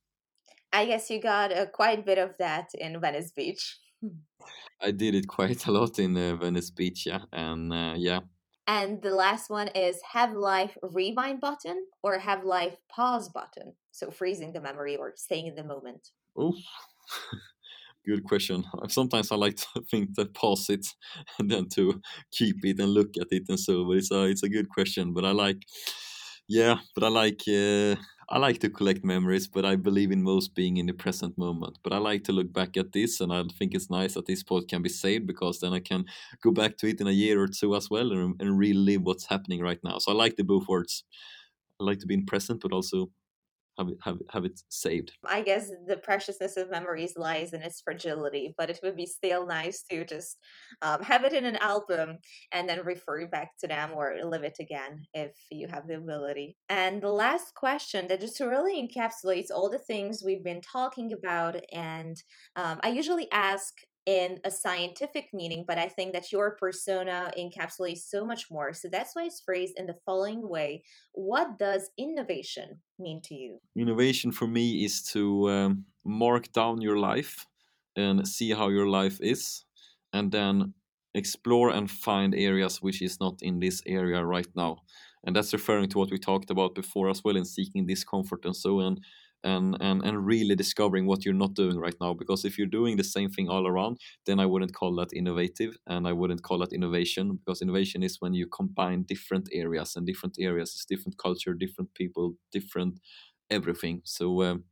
[0.74, 3.78] I guess you got uh, quite a bit of that in Venice Beach.
[4.82, 8.22] I did it quite a lot in uh, Venice Beach, yeah, and uh, yeah.
[8.68, 13.74] And the last one is have life rewind button or have life pause button.
[13.92, 16.10] So freezing the memory or staying in the moment.
[16.38, 16.56] Oh,
[18.06, 18.64] good question.
[18.88, 20.86] Sometimes I like to think to pause it
[21.39, 23.86] and then to keep it and look at it and so.
[23.86, 25.14] But it's a it's a good question.
[25.14, 25.64] But I like,
[26.47, 26.80] yeah.
[26.95, 27.95] But I like uh,
[28.30, 29.47] I like to collect memories.
[29.47, 31.78] But I believe in most being in the present moment.
[31.84, 34.43] But I like to look back at this, and I think it's nice that this
[34.43, 36.06] pod can be saved because then I can
[36.41, 39.28] go back to it in a year or two as well and, and relive what's
[39.28, 39.97] happening right now.
[39.99, 41.04] So I like the both words.
[41.80, 43.10] I like to be in present, but also
[43.78, 45.13] have it have, it, have it saved.
[45.26, 49.45] I guess the preciousness of memories lies in its fragility but it would be still
[49.45, 50.38] nice to just
[50.82, 52.17] um, have it in an album
[52.51, 56.57] and then refer back to them or live it again if you have the ability.
[56.69, 61.55] And the last question that just really encapsulates all the things we've been talking about
[61.72, 62.17] and
[62.55, 63.74] um, i usually ask
[64.06, 68.74] in a scientific meaning, but I think that your persona encapsulates so much more.
[68.74, 70.84] So that's why it's phrased in the following way
[71.14, 73.60] What does innovation mean to you?
[73.76, 77.45] Innovation for me is to um, mark down your life
[77.95, 79.66] and see how your life is,
[80.14, 80.74] and then
[81.14, 84.78] explore and find areas which is not in this area right now.
[85.24, 88.56] And that's referring to what we talked about before as well in seeking discomfort and
[88.56, 88.97] so on
[89.44, 92.98] and and and really discovering what you're not doing right now because if you're doing
[92.98, 96.60] the same thing all around then i wouldn't call that innovative and i wouldn't call
[96.60, 101.18] that innovation because innovation is when you combine different areas and different areas is different
[101.18, 103.00] culture different people different
[103.52, 104.02] everything.
[104.06, 104.64] So um,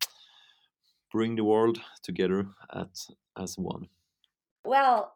[1.11, 2.97] bring the world together at
[3.37, 3.87] as one.
[4.65, 5.11] Well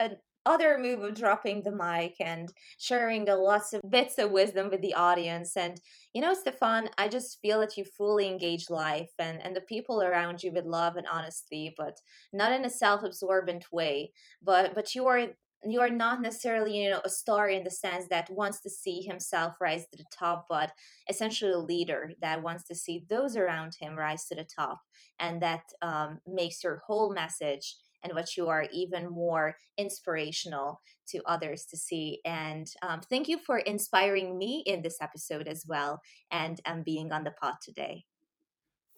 [0.45, 4.81] other move of dropping the mic and sharing the lots of bits of wisdom with
[4.81, 5.55] the audience.
[5.55, 5.79] And
[6.13, 10.01] you know, Stefan, I just feel that you fully engage life and, and the people
[10.01, 11.97] around you with love and honesty, but
[12.31, 14.11] not in a self-absorbent way.
[14.41, 15.27] But but you are
[15.65, 19.01] you are not necessarily you know a star in the sense that wants to see
[19.01, 20.71] himself rise to the top but
[21.09, 24.81] essentially a leader that wants to see those around him rise to the top
[25.19, 31.21] and that um, makes your whole message and what you are even more inspirational to
[31.25, 32.19] others to see.
[32.25, 36.01] And um, thank you for inspiring me in this episode as well
[36.31, 38.05] and um, being on the pod today.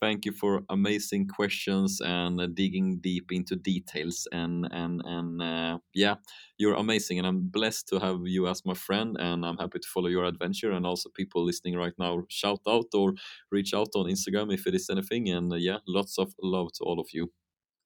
[0.01, 5.77] Thank you for amazing questions and uh, digging deep into details and and and uh,
[5.93, 6.15] yeah
[6.57, 9.87] you're amazing and i'm blessed to have you as my friend and i'm happy to
[9.87, 13.13] follow your adventure and also people listening right now shout out or
[13.51, 16.83] reach out on instagram if it is anything and uh, yeah lots of love to
[16.83, 17.31] all of you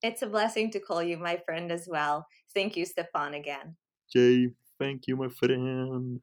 [0.02, 2.26] it's a blessing to call you my friend as well.
[2.54, 3.76] Thank you stefan again.
[4.12, 6.22] Jay thank you my friend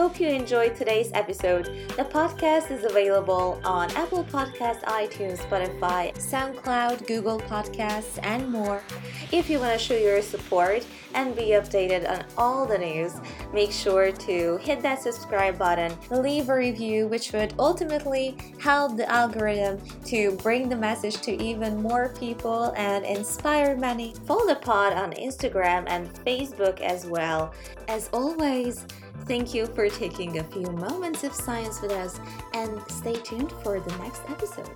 [0.00, 1.66] Hope you enjoyed today's episode.
[1.94, 8.82] The podcast is available on Apple Podcasts, iTunes, Spotify, SoundCloud, Google Podcasts, and more.
[9.30, 13.20] If you want to show your support and be updated on all the news,
[13.52, 19.06] make sure to hit that subscribe button, leave a review, which would ultimately help the
[19.10, 24.14] algorithm to bring the message to even more people and inspire many.
[24.24, 27.52] Follow the pod on Instagram and Facebook as well.
[27.86, 28.86] As always,
[29.26, 32.20] Thank you for taking a few moments of science with us
[32.52, 34.70] and stay tuned for the next episode.